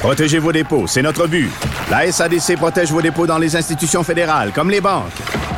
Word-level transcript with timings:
Protégez 0.00 0.38
vos 0.38 0.50
dépôts, 0.50 0.86
c'est 0.86 1.02
notre 1.02 1.26
but. 1.26 1.50
La 1.90 2.10
SADC 2.10 2.56
protège 2.56 2.90
vos 2.90 3.02
dépôts 3.02 3.26
dans 3.26 3.36
les 3.36 3.54
institutions 3.54 4.02
fédérales, 4.02 4.50
comme 4.54 4.70
les 4.70 4.80
banques. 4.80 5.12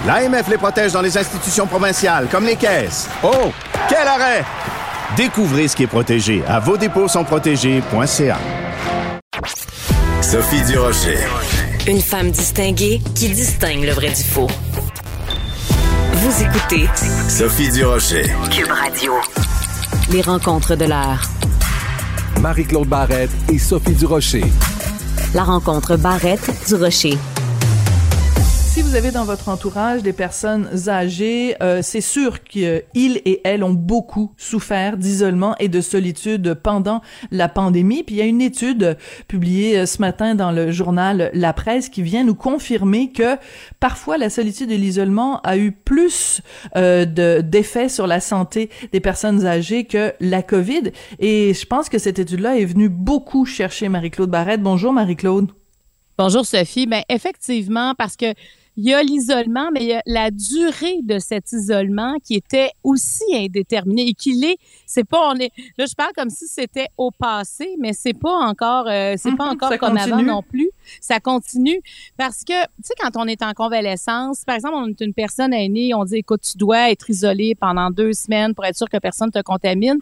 L'AMF 0.04 0.48
les 0.48 0.56
protège 0.58 0.90
dans 0.90 1.00
les 1.00 1.16
institutions 1.16 1.64
provinciales, 1.64 2.26
comme 2.28 2.44
les 2.44 2.56
caisses. 2.56 3.08
Oh, 3.22 3.52
quel 3.88 4.06
arrêt! 4.06 4.44
Découvrez 5.16 5.68
ce 5.68 5.76
qui 5.76 5.84
est 5.84 5.86
protégé 5.86 6.42
à 6.48 6.58
vos 6.58 6.76
dépôts 6.76 7.06
sont 7.06 7.22
protégés.ca. 7.22 8.38
Sophie 10.20 10.62
Durocher. 10.62 11.18
Une 11.86 12.00
femme 12.00 12.32
distinguée 12.32 13.00
qui 13.14 13.28
distingue 13.28 13.84
le 13.84 13.92
vrai 13.92 14.08
du 14.08 14.24
faux. 14.24 14.48
Vous 16.14 16.42
écoutez 16.42 16.88
Sophie 17.28 17.70
Durocher. 17.70 18.24
Cube 18.50 18.70
Radio. 18.70 19.12
Les 20.10 20.22
rencontres 20.22 20.74
de 20.74 20.86
l'heure. 20.86 21.22
Marie-Claude 22.42 22.88
Barrette 22.88 23.30
et 23.52 23.58
Sophie 23.58 23.94
Durocher. 23.94 24.42
La 25.32 25.44
rencontre 25.44 25.96
Barrette-Durocher. 25.96 27.16
Si 28.72 28.80
vous 28.80 28.94
avez 28.94 29.10
dans 29.10 29.26
votre 29.26 29.50
entourage 29.50 30.02
des 30.02 30.14
personnes 30.14 30.88
âgées, 30.88 31.56
euh, 31.62 31.80
c'est 31.82 32.00
sûr 32.00 32.42
qu'ils 32.42 32.82
et 32.94 33.42
elles 33.44 33.62
ont 33.64 33.74
beaucoup 33.74 34.32
souffert 34.38 34.96
d'isolement 34.96 35.54
et 35.58 35.68
de 35.68 35.82
solitude 35.82 36.54
pendant 36.54 37.02
la 37.30 37.50
pandémie. 37.50 38.02
Puis 38.02 38.14
il 38.14 38.18
y 38.18 38.22
a 38.22 38.24
une 38.24 38.40
étude 38.40 38.96
publiée 39.28 39.80
euh, 39.80 39.84
ce 39.84 40.00
matin 40.00 40.34
dans 40.34 40.52
le 40.52 40.70
journal 40.70 41.30
La 41.34 41.52
Presse 41.52 41.90
qui 41.90 42.00
vient 42.00 42.24
nous 42.24 42.34
confirmer 42.34 43.12
que 43.12 43.36
parfois 43.78 44.16
la 44.16 44.30
solitude 44.30 44.70
et 44.70 44.78
l'isolement 44.78 45.42
a 45.42 45.58
eu 45.58 45.72
plus 45.72 46.40
euh, 46.74 47.04
d'effets 47.42 47.90
sur 47.90 48.06
la 48.06 48.20
santé 48.20 48.70
des 48.90 49.00
personnes 49.00 49.44
âgées 49.44 49.84
que 49.84 50.14
la 50.18 50.42
COVID. 50.42 50.92
Et 51.18 51.52
je 51.52 51.66
pense 51.66 51.90
que 51.90 51.98
cette 51.98 52.18
étude-là 52.18 52.56
est 52.56 52.64
venue 52.64 52.88
beaucoup 52.88 53.44
chercher 53.44 53.90
Marie-Claude 53.90 54.30
Barrette. 54.30 54.62
Bonjour 54.62 54.94
Marie-Claude. 54.94 55.48
Bonjour 56.16 56.46
Sophie. 56.46 56.86
Ben 56.86 57.02
effectivement, 57.10 57.94
parce 57.94 58.16
que 58.16 58.32
il 58.76 58.84
y 58.84 58.94
a 58.94 59.02
l'isolement, 59.02 59.70
mais 59.72 59.82
il 59.82 59.88
y 59.88 59.92
a 59.92 60.02
la 60.06 60.30
durée 60.30 61.00
de 61.02 61.18
cet 61.18 61.52
isolement 61.52 62.16
qui 62.24 62.34
était 62.34 62.70
aussi 62.82 63.24
indéterminée 63.34 64.08
et 64.08 64.14
qui 64.14 64.32
l'est. 64.32 64.56
C'est 64.86 65.04
pas 65.04 65.30
on 65.30 65.34
est 65.38 65.52
là 65.76 65.84
je 65.86 65.94
parle 65.94 66.12
comme 66.16 66.30
si 66.30 66.46
c'était 66.46 66.88
au 66.96 67.10
passé, 67.10 67.76
mais 67.78 67.92
c'est 67.92 68.18
pas 68.18 68.34
encore 68.34 68.86
euh, 68.88 69.14
c'est 69.18 69.36
pas 69.36 69.46
mhm, 69.46 69.52
encore 69.52 69.78
comme 69.78 69.96
avant 69.96 70.22
non 70.22 70.42
plus. 70.42 70.70
Ça 71.00 71.20
continue 71.20 71.80
parce 72.16 72.44
que 72.44 72.62
tu 72.62 72.82
sais 72.84 72.94
quand 72.98 73.16
on 73.16 73.26
est 73.26 73.42
en 73.42 73.52
convalescence, 73.52 74.44
par 74.44 74.54
exemple 74.54 74.76
on 74.76 74.88
est 74.88 75.00
une 75.00 75.14
personne 75.14 75.52
aînée, 75.52 75.94
on 75.94 76.04
dit 76.04 76.16
écoute 76.16 76.40
tu 76.42 76.56
dois 76.56 76.90
être 76.90 77.10
isolé 77.10 77.54
pendant 77.54 77.90
deux 77.90 78.12
semaines 78.12 78.54
pour 78.54 78.64
être 78.64 78.76
sûr 78.76 78.88
que 78.88 78.98
personne 78.98 79.30
te 79.30 79.40
contamine 79.42 79.98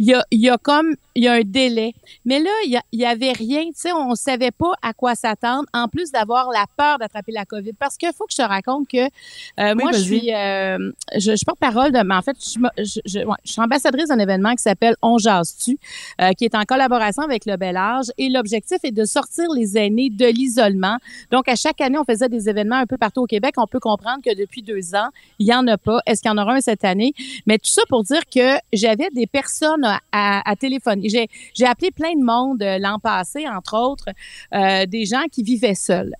il 0.00 0.06
y 0.06 0.14
a, 0.14 0.24
y 0.32 0.48
a 0.48 0.56
comme 0.56 0.94
il 1.14 1.24
y 1.24 1.28
a 1.28 1.34
un 1.34 1.42
délai. 1.44 1.92
Mais 2.24 2.38
là, 2.38 2.50
il 2.64 2.80
y, 2.92 3.04
avait 3.04 3.32
rien, 3.32 3.64
tu 3.66 3.72
sais, 3.74 3.92
on 3.92 4.14
savait 4.14 4.50
pas 4.50 4.72
à 4.80 4.94
quoi 4.94 5.14
s'attendre, 5.14 5.66
en 5.74 5.88
plus 5.88 6.10
d'avoir 6.10 6.48
la 6.50 6.64
peur 6.76 6.98
d'attraper 6.98 7.32
la 7.32 7.44
COVID. 7.44 7.72
Parce 7.78 7.98
qu'il 7.98 8.10
faut 8.16 8.24
que 8.24 8.32
je 8.32 8.38
te 8.38 8.42
raconte 8.42 8.88
que 8.88 9.04
euh, 9.04 9.74
moi, 9.74 9.92
je 9.92 9.98
suis, 9.98 10.32
euh, 10.32 10.90
je, 11.16 11.36
je 11.36 11.44
porte-parole 11.44 11.92
de, 11.92 12.02
mais 12.02 12.14
en 12.14 12.22
fait, 12.22 12.36
je, 12.40 12.58
je, 12.78 13.00
je, 13.04 13.20
suis 13.44 13.60
ambassadrice 13.60 14.08
d'un 14.08 14.18
événement 14.18 14.52
qui 14.52 14.62
s'appelle 14.62 14.96
On 15.02 15.18
jase-tu, 15.18 15.78
euh, 16.20 16.32
qui 16.32 16.46
est 16.46 16.54
en 16.54 16.62
collaboration 16.62 17.22
avec 17.22 17.44
le 17.44 17.56
Bel 17.56 17.76
Âge. 17.76 18.06
Et 18.16 18.30
l'objectif 18.30 18.78
est 18.82 18.92
de 18.92 19.04
sortir 19.04 19.50
les 19.50 19.76
aînés 19.76 20.08
de 20.08 20.26
l'isolement. 20.26 20.96
Donc, 21.30 21.48
à 21.48 21.56
chaque 21.56 21.80
année, 21.82 21.98
on 21.98 22.04
faisait 22.04 22.30
des 22.30 22.48
événements 22.48 22.76
un 22.76 22.86
peu 22.86 22.96
partout 22.96 23.22
au 23.22 23.26
Québec. 23.26 23.54
On 23.58 23.66
peut 23.66 23.80
comprendre 23.80 24.22
que 24.24 24.34
depuis 24.34 24.62
deux 24.62 24.94
ans, 24.94 25.08
il 25.38 25.46
y 25.46 25.54
en 25.54 25.66
a 25.66 25.76
pas. 25.76 26.00
Est-ce 26.06 26.22
qu'il 26.22 26.30
y 26.30 26.34
en 26.34 26.38
aura 26.38 26.54
un 26.54 26.60
cette 26.60 26.84
année? 26.84 27.12
Mais 27.46 27.58
tout 27.58 27.70
ça 27.70 27.82
pour 27.88 28.04
dire 28.04 28.22
que 28.32 28.56
j'avais 28.72 29.08
des 29.10 29.26
personnes 29.26 29.89
à, 30.12 30.56
téléphoner. 30.58 31.08
J'ai 31.54 31.66
appelé 31.66 31.90
plein 31.90 32.14
de 32.14 32.24
monde 32.24 32.62
euh, 32.62 32.78
l'an 32.78 32.98
passé, 32.98 33.48
entre 33.48 33.76
autres, 33.76 34.08
euh, 34.54 34.86
des 34.86 35.04
gens 35.06 35.24
qui 35.30 35.42
vivaient 35.42 35.74
seuls. 35.74 36.12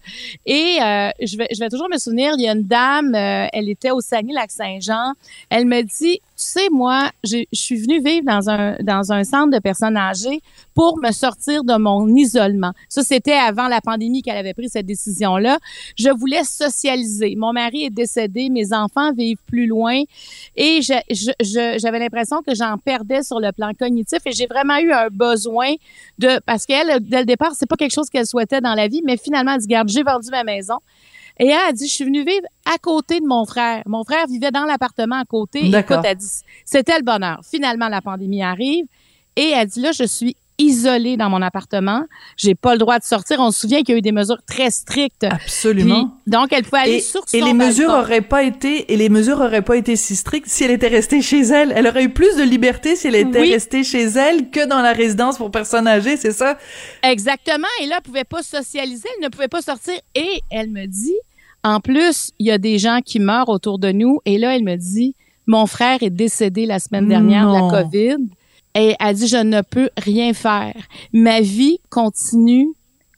Et 0.47 0.78
euh, 0.81 1.10
je, 1.20 1.36
vais, 1.36 1.48
je 1.53 1.58
vais 1.58 1.69
toujours 1.69 1.88
me 1.91 1.98
souvenir, 1.98 2.34
il 2.36 2.44
y 2.44 2.48
a 2.48 2.53
une 2.53 2.64
dame, 2.64 3.14
elle 3.14 3.69
était 3.69 3.91
au 3.91 4.00
Saguenay-Lac-Saint-Jean. 4.00 5.14
Elle 5.48 5.66
me 5.66 5.82
dit, 5.82 6.20
tu 6.20 6.20
sais, 6.36 6.69
moi, 6.70 7.10
je 7.25 7.44
suis 7.53 7.76
venue 7.76 8.03
vivre 8.03 8.25
dans 8.25 8.48
un, 8.48 8.76
dans 8.81 9.12
un 9.12 9.25
centre 9.25 9.50
de 9.50 9.58
personnes 9.58 9.97
âgées 9.97 10.41
pour 10.80 10.96
me 10.96 11.12
sortir 11.12 11.62
de 11.62 11.76
mon 11.76 12.08
isolement. 12.08 12.72
Ça, 12.88 13.02
c'était 13.02 13.34
avant 13.34 13.68
la 13.68 13.82
pandémie 13.82 14.22
qu'elle 14.22 14.38
avait 14.38 14.54
pris 14.54 14.70
cette 14.70 14.86
décision-là. 14.86 15.58
Je 15.94 16.08
voulais 16.08 16.42
socialiser. 16.42 17.36
Mon 17.36 17.52
mari 17.52 17.84
est 17.84 17.91
décédé, 17.91 18.48
mes 18.48 18.72
enfants 18.72 19.12
vivent 19.12 19.42
plus 19.46 19.66
loin 19.66 20.00
et 20.56 20.80
j'avais 20.80 21.04
je, 21.10 21.32
je, 21.42 21.98
l'impression 21.98 22.40
que 22.40 22.54
j'en 22.54 22.78
perdais 22.78 23.22
sur 23.22 23.40
le 23.40 23.52
plan 23.52 23.72
cognitif 23.78 24.20
et 24.24 24.32
j'ai 24.32 24.46
vraiment 24.46 24.78
eu 24.78 24.90
un 24.90 25.08
besoin 25.10 25.74
de, 26.19 26.40
parce 26.46 26.64
qu'elle, 26.64 26.98
dès 27.00 27.19
le 27.19 27.26
départ, 27.26 27.52
c'est 27.54 27.69
pas 27.69 27.76
quelque 27.76 27.92
chose 27.92 28.08
qu'elle 28.08 28.26
souhaitait 28.26 28.62
dans 28.62 28.74
la 28.74 28.88
vie, 28.88 29.02
mais 29.04 29.19
finalement, 29.19 29.52
elle 29.52 29.60
dit, 29.60 29.66
garde, 29.66 29.90
j'ai 29.90 30.02
vendu 30.02 30.30
ma 30.30 30.44
maison. 30.44 30.78
Et 31.38 31.48
elle 31.48 31.69
a 31.69 31.72
dit, 31.74 31.88
je 31.88 31.92
suis 31.92 32.04
venue 32.04 32.24
vivre 32.24 32.46
à 32.64 32.78
côté 32.78 33.20
de 33.20 33.26
mon 33.26 33.44
frère. 33.44 33.82
Mon 33.84 34.02
frère 34.02 34.26
vivait 34.26 34.50
dans 34.50 34.64
l'appartement 34.64 35.20
à 35.20 35.26
côté. 35.26 35.66
Écoute, 35.66 35.98
elle 36.04 36.16
dit, 36.16 36.40
c'était 36.64 36.96
le 36.96 37.04
bonheur. 37.04 37.40
Finalement, 37.44 37.88
la 37.88 38.00
pandémie 38.00 38.42
arrive. 38.42 38.86
Et 39.36 39.50
elle 39.50 39.69
dit, 39.69 39.80
là, 39.80 39.92
je 39.92 40.04
suis 40.04 40.36
isolée 40.60 41.16
dans 41.16 41.31
mon 41.31 41.43
appartement. 41.43 42.04
J'ai 42.37 42.54
pas 42.54 42.72
le 42.75 42.78
droit 42.78 42.98
de 42.98 43.04
sortir. 43.04 43.41
On 43.41 43.50
se 43.50 43.60
souvient 43.60 43.78
qu'il 43.82 43.94
y 43.94 43.97
a 43.97 43.98
eu 43.98 44.03
des 44.03 44.12
mesures 44.12 44.43
très 44.47 44.71
strictes. 44.71 45.25
Absolument. 45.25 46.15
donc, 46.26 46.53
elle 46.53 46.65
pouvait 46.65 46.82
aller 46.82 47.00
sur 47.00 47.22
son 47.26 47.37
Et 47.37 47.41
les 47.41 47.54
mesures 47.54 47.91
auraient 47.91 48.21
pas 48.21 48.43
été, 48.43 48.93
et 48.93 48.97
les 48.97 49.09
mesures 49.09 49.41
auraient 49.41 49.62
pas 49.62 49.76
été 49.76 49.97
si 49.97 50.15
strictes 50.15 50.49
si 50.49 50.65
elle 50.65 50.70
était 50.70 50.88
restée 50.88 51.22
chez 51.22 51.41
elle. 51.41 51.72
Elle 51.75 51.87
aurait 51.87 52.04
eu 52.04 52.10
plus 52.10 52.37
de 52.37 52.43
liberté 52.43 52.94
si 52.94 53.09
elle 53.09 53.16
était 53.16 53.41
restée 53.41 53.82
chez 53.82 54.04
elle 54.04 54.50
que 54.50 54.66
dans 54.66 54.82
la 54.82 54.93
résidence 54.93 55.38
pour 55.38 55.50
personnes 55.50 55.88
âgées, 55.88 56.16
c'est 56.16 56.32
ça? 56.32 56.59
Exactement. 57.03 57.66
Et 57.82 57.87
là, 57.87 57.97
elle 57.99 58.03
pouvait 58.03 58.25
pas 58.25 58.43
socialiser, 58.43 59.09
elle 59.16 59.25
ne 59.25 59.28
pouvait 59.31 59.49
pas 59.49 59.62
sortir. 59.62 59.94
Et 60.15 60.41
elle 60.50 60.70
me 60.70 60.87
dit, 60.87 61.16
en 61.62 61.81
plus, 61.81 62.31
il 62.38 62.47
y 62.47 62.50
a 62.50 62.59
des 62.59 62.78
gens 62.78 63.00
qui 63.04 63.19
meurent 63.19 63.49
autour 63.49 63.78
de 63.78 63.93
nous. 63.93 64.20
Et 64.25 64.38
là, 64.38 64.54
elle 64.54 64.65
me 64.65 64.76
dit, 64.76 65.15
mon 65.47 65.66
frère 65.66 66.03
est 66.03 66.10
décédé 66.10 66.66
la 66.66 66.78
semaine 66.78 67.09
dernière 67.09 67.49
de 67.49 67.54
la 67.54 67.82
COVID. 67.82 68.16
Et 68.75 68.94
elle 69.00 69.16
dit, 69.16 69.26
je 69.26 69.36
ne 69.36 69.62
peux 69.62 69.91
rien 69.97 70.32
faire. 70.32 70.76
Ma 71.12 71.41
vie 71.41 71.78
continue 71.88 72.69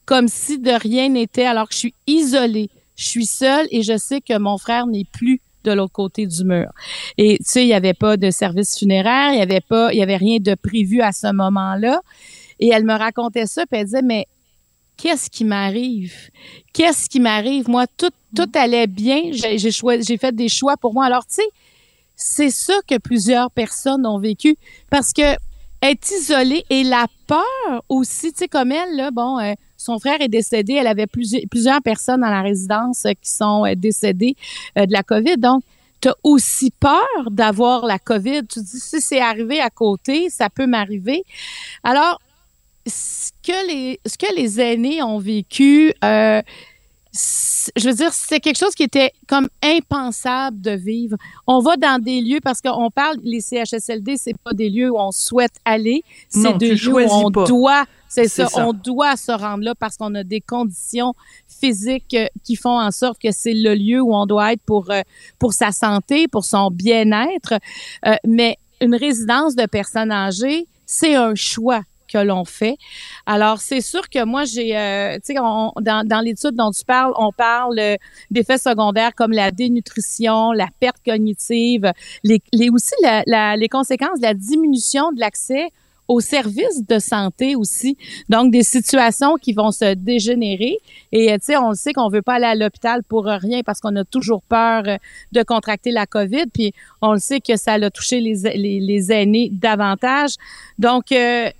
comme 0.05 0.29
si 0.29 0.59
de 0.59 0.71
rien 0.71 1.09
n'était 1.11 1.45
alors 1.45 1.69
que 1.69 1.75
je 1.75 1.79
suis 1.79 1.95
isolée. 2.07 2.71
Je 2.97 3.05
suis 3.07 3.27
seule 3.27 3.67
et 3.71 3.83
je 3.83 3.97
sais 3.97 4.21
que 4.21 4.37
mon 4.39 4.59
frère 4.59 4.87
n'est 4.87 5.05
plus 5.05 5.41
de 5.65 5.73
l'autre 5.73 5.93
côté 5.93 6.27
du 6.27 6.45
mur. 6.45 6.71
Et 7.19 7.39
tu 7.39 7.45
sais, 7.45 7.63
il 7.63 7.69
n'y 7.69 7.75
avait 7.75 7.95
pas 7.95 8.17
de 8.17 8.31
service 8.31 8.79
funéraire, 8.79 9.33
il 9.33 9.37
n'y 9.37 9.43
avait 9.43 9.61
pas, 9.61 9.93
il 9.93 9.99
y 9.99 10.03
avait 10.03 10.17
rien 10.17 10.39
de 10.41 10.55
prévu 10.55 11.01
à 11.01 11.13
ce 11.13 11.33
moment-là. 11.33 12.01
Et 12.59 12.69
elle 12.73 12.85
me 12.85 12.95
racontait 12.95 13.47
ça, 13.47 13.65
puis 13.67 13.81
elle 13.81 13.87
disait, 13.87 14.03
mais 14.03 14.27
qu'est-ce 14.97 15.31
qui 15.31 15.45
m'arrive? 15.45 16.31
Qu'est-ce 16.73 17.09
qui 17.09 17.21
m'arrive? 17.21 17.69
Moi, 17.69 17.87
tout, 17.97 18.11
tout 18.35 18.51
allait 18.55 18.87
bien. 18.87 19.31
J'ai, 19.33 19.59
j'ai 19.59 20.17
fait 20.17 20.35
des 20.35 20.49
choix 20.49 20.77
pour 20.77 20.95
moi. 20.95 21.07
Alors, 21.07 21.27
tu 21.27 21.35
sais, 21.35 21.49
c'est 22.23 22.51
ça 22.51 22.75
que 22.87 22.99
plusieurs 22.99 23.51
personnes 23.51 24.07
ont 24.07 24.19
vécu 24.19 24.57
parce 24.91 25.13
que 25.13 25.37
être 25.83 26.11
isolée 26.13 26.65
et 26.71 26.85
la 26.85 27.07
peur 27.27 27.83
aussi, 27.89 28.33
tu 28.33 28.39
sais, 28.39 28.49
comme 28.49 28.71
elle, 28.71 28.95
là, 28.95 29.11
bon, 29.11 29.41
euh, 29.41 29.55
son 29.77 29.99
frère 29.99 30.21
est 30.21 30.29
décédé, 30.29 30.75
elle 30.75 30.87
avait 30.87 31.09
plusieurs, 31.09 31.83
personnes 31.83 32.21
dans 32.21 32.31
la 32.31 32.43
résidence 32.43 33.05
euh, 33.05 33.13
qui 33.21 33.31
sont 33.31 33.67
euh, 33.67 33.75
décédées 33.75 34.37
de 34.77 34.93
la 34.93 35.03
COVID. 35.03 35.39
Donc, 35.39 35.65
tu 36.01 36.09
as 36.09 36.15
aussi 36.23 36.71
peur 36.71 37.31
d'avoir 37.31 37.85
la 37.85 37.99
COVID. 37.99 38.47
Tu 38.47 38.61
dis, 38.61 38.79
si 38.79 39.01
c'est 39.01 39.21
arrivé 39.21 39.61
à 39.61 39.71
côté, 39.71 40.31
ça 40.31 40.49
peut 40.49 40.67
m'arriver. 40.67 41.25
Alors, 41.83 42.21
ce 42.87 43.31
que 43.43 43.67
les, 43.67 44.01
ce 44.07 44.17
que 44.17 44.33
les 44.37 44.61
aînés 44.61 45.03
ont 45.03 45.19
vécu, 45.19 45.93
je 47.15 47.89
veux 47.89 47.95
dire, 47.95 48.13
c'est 48.13 48.41
quelque 48.41 48.57
chose 48.57 48.75
qui 48.75 48.85
était 48.85 49.13
comme 49.29 49.49
impensable 49.63 50.61
de 50.61 50.71
vivre. 50.71 51.17
On 51.47 51.61
va 51.61 51.77
dans 51.77 52.03
des 52.03 52.23
lieux 52.23 52.41
parce 52.43 52.61
qu'on 52.63 52.91
parle, 52.91 53.17
les 53.23 53.41
CHSLD, 53.41 54.17
c'est 54.17 54.37
pas 54.43 54.53
des 54.53 54.71
lieux 54.71 54.91
où 54.91 54.99
on 54.99 55.13
souhaite 55.13 55.53
aller, 55.65 56.03
c'est 56.31 56.57
des 56.57 56.75
lieux 56.75 57.07
où 57.07 57.11
on 57.11 57.31
doit, 57.31 57.85
c'est 58.09 58.29
ça, 58.29 58.49
on 58.57 58.73
doit 58.73 59.17
se 59.17 59.33
rendre 59.33 59.65
là 59.65 59.75
parce 59.75 59.97
qu'on 59.97 60.15
a 60.15 60.25
des 60.25 60.41
conditions 60.41 61.15
physiques 61.47 62.15
euh, 62.15 62.27
qui 62.45 62.57
font 62.57 62.81
en 62.81 62.91
sorte 62.91 63.21
que 63.21 63.31
c'est 63.31 63.55
le 63.55 63.75
lieu 63.75 64.01
où 64.01 64.15
on 64.15 64.27
doit 64.27 64.55
être 64.55 64.63
pour 64.63 64.91
euh, 64.91 65.03
pour 65.39 65.53
sa 65.53 65.71
santé, 65.71 66.29
pour 66.29 66.45
son 66.45 66.71
bien-être. 66.71 67.55
mais 68.27 68.57
une 68.81 68.95
résidence 68.97 69.55
de 69.55 69.67
personnes 69.67 70.11
âgées, 70.11 70.67
c'est 70.87 71.15
un 71.15 71.35
choix 71.35 71.83
que 72.13 72.19
l'on 72.19 72.45
fait. 72.45 72.77
Alors, 73.27 73.61
c'est 73.61 73.81
sûr 73.81 74.09
que 74.09 74.25
moi, 74.25 74.45
j'ai, 74.45 74.77
euh, 74.77 75.15
tu 75.15 75.35
sais, 75.35 75.35
dans, 75.35 76.21
l'étude 76.23 76.55
dont 76.55 76.71
tu 76.71 76.85
parles, 76.85 77.13
on 77.17 77.33
parle 77.33 77.79
euh, 77.79 77.97
d'effets 78.31 78.59
secondaires 78.59 79.15
comme 79.15 79.33
la 79.33 79.51
dénutrition, 79.51 80.53
la 80.53 80.69
perte 80.81 80.99
cognitive, 81.05 81.93
les, 82.23 82.43
aussi 82.71 82.95
les 83.03 83.69
conséquences 83.69 84.19
de 84.19 84.27
la 84.27 84.35
diminution 84.35 85.13
de 85.13 85.21
l'accès 85.21 85.71
aux 86.09 86.21
services 86.21 86.85
de 86.87 86.99
santé 86.99 87.57
aussi. 87.57 87.97
Donc, 88.29 88.53
des 88.53 88.63
situations 88.63 89.37
qui 89.37 89.53
vont 89.53 89.71
se 89.71 89.95
dégénérer. 89.95 90.79
Et, 91.13 91.29
tu 91.39 91.47
sais, 91.47 91.57
on 91.57 91.71
le 91.71 91.75
sait 91.75 91.93
qu'on 91.93 92.09
veut 92.09 92.23
pas 92.23 92.35
aller 92.35 92.47
à 92.47 92.55
l'hôpital 92.55 93.03
pour 93.05 93.25
rien 93.25 93.63
parce 93.65 93.81
qu'on 93.81 93.95
a 93.97 94.05
toujours 94.05 94.43
peur 94.43 94.83
de 95.33 95.43
contracter 95.43 95.91
la 95.91 96.07
COVID. 96.07 96.47
Puis, 96.53 96.73
on 97.01 97.13
le 97.13 97.19
sait 97.19 97.41
que 97.41 97.57
ça 97.57 97.75
a 97.75 97.91
touché 97.91 98.21
les, 98.21 98.35
les, 98.57 98.81
les 98.81 99.13
aînés 99.13 99.49
davantage. 99.53 100.33
Donc, 100.79 101.13
euh, 101.13 101.51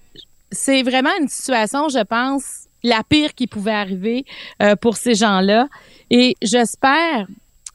c'est 0.53 0.83
vraiment 0.83 1.11
une 1.21 1.29
situation, 1.29 1.89
je 1.89 2.03
pense, 2.05 2.67
la 2.83 3.03
pire 3.09 3.35
qui 3.35 3.47
pouvait 3.47 3.73
arriver 3.73 4.25
euh, 4.63 4.77
pour 4.77 4.97
ces 4.97 5.15
gens-là. 5.15 5.69
Et 6.11 6.37
j'espère, 6.43 7.27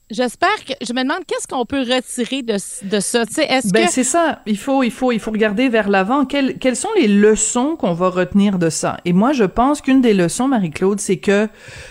J'espère 0.10 0.64
que 0.66 0.72
je 0.82 0.94
me 0.94 1.04
demande 1.04 1.26
qu'est-ce 1.28 1.48
qu'on 1.50 1.66
peut 1.66 1.82
retirer 1.82 2.42
de, 2.42 2.54
de 2.54 3.00
ça. 3.02 3.24
Est-ce 3.24 3.74
ben, 3.74 3.86
que 3.86 3.92
c'est 3.92 4.06
ça. 4.06 4.42
Il 4.46 4.58
faut 4.58 4.82
il 4.82 4.92
faut 4.92 5.12
il 5.12 5.20
faut 5.20 5.32
regarder 5.32 5.68
vers 5.68 5.90
l'avant. 5.90 6.24
Quelles 6.24 6.58
quelles 6.60 6.78
sont 6.78 6.88
les 6.98 7.10
leçons 7.10 7.76
qu'on 7.76 7.92
va 7.92 8.08
retenir 8.08 8.58
de 8.58 8.70
ça? 8.70 8.98
Et 9.04 9.12
moi, 9.12 9.34
je 9.34 9.44
pense 9.44 9.82
qu'une 9.82 10.00
des 10.00 10.14
leçons, 10.14 10.48
Marie-Claude, 10.48 11.02
c'est 11.02 11.18
que 11.18 11.50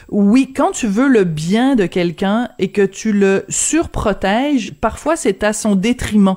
oui, 0.09 0.55
quand 0.57 0.71
tu 0.71 0.87
veux 0.87 1.09
le 1.09 1.25
bien 1.25 1.75
de 1.75 1.85
quelqu'un 1.85 2.49
et 2.59 2.69
que 2.69 2.81
tu 2.81 3.13
le 3.13 3.45
surprotèges, 3.51 4.73
parfois 4.81 5.17
c'est 5.17 5.45
à 5.45 5.53
son 5.53 5.77
détriment. 5.77 6.37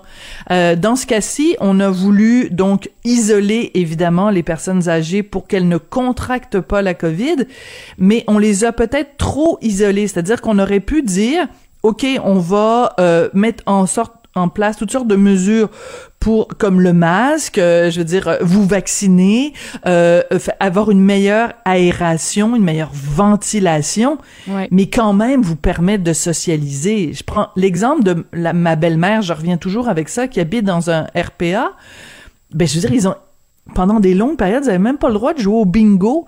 Euh, 0.51 0.75
dans 0.75 0.97
ce 0.97 1.05
cas-ci, 1.05 1.55
on 1.61 1.79
a 1.79 1.89
voulu 1.89 2.49
donc 2.49 2.89
isoler 3.05 3.71
évidemment 3.73 4.31
les 4.31 4.43
personnes 4.43 4.89
âgées 4.89 5.23
pour 5.23 5.47
qu'elles 5.47 5.69
ne 5.69 5.77
contractent 5.77 6.59
pas 6.59 6.81
la 6.81 6.93
COVID, 6.93 7.45
mais 7.97 8.25
on 8.27 8.37
les 8.37 8.65
a 8.65 8.73
peut-être 8.73 9.15
trop 9.15 9.57
isolées. 9.61 10.09
C'est-à-dire 10.09 10.41
qu'on 10.41 10.59
aurait 10.59 10.81
pu 10.81 11.03
dire 11.03 11.47
OK, 11.83 12.05
on 12.23 12.39
va 12.39 12.93
euh, 12.99 13.29
mettre 13.33 13.63
en 13.65 13.85
sorte 13.85 14.13
en 14.35 14.47
place 14.47 14.77
toutes 14.77 14.91
sortes 14.91 15.07
de 15.07 15.15
mesures 15.15 15.69
pour 16.19 16.49
comme 16.49 16.81
le 16.81 16.93
masque, 16.93 17.57
euh, 17.57 17.89
je 17.89 17.99
veux 17.99 18.05
dire 18.05 18.37
vous 18.41 18.65
vacciner, 18.65 19.53
euh, 19.85 20.21
avoir 20.59 20.91
une 20.91 21.01
meilleure 21.01 21.53
aération, 21.65 22.55
une 22.55 22.63
meilleure 22.63 22.91
ventilation, 22.93 24.17
mais 24.71 24.89
quand 24.89 25.13
même 25.13 25.41
vous 25.41 25.55
permettre 25.55 26.03
de 26.03 26.13
socialiser. 26.13 27.13
Je 27.13 27.23
prends 27.23 27.49
l'exemple 27.55 28.03
de 28.03 28.25
la, 28.33 28.53
ma 28.53 28.75
belle-mère, 28.75 29.21
je 29.21 29.33
reviens 29.33 29.57
toujours 29.57 29.87
avec 29.87 30.09
ça, 30.09 30.27
qui 30.27 30.39
habite 30.39 30.65
dans 30.65 30.91
un 30.91 31.07
RPA. 31.15 31.71
Ben 32.53 32.67
je 32.67 32.75
veux 32.75 32.81
dire 32.81 32.93
ils 32.93 33.07
ont 33.07 33.15
pendant 33.73 33.99
des 33.99 34.13
longues 34.13 34.37
périodes, 34.37 34.63
ils 34.63 34.67
n'avaient 34.67 34.79
même 34.79 34.97
pas 34.97 35.07
le 35.07 35.13
droit 35.13 35.33
de 35.33 35.39
jouer 35.39 35.55
au 35.55 35.65
bingo 35.65 36.27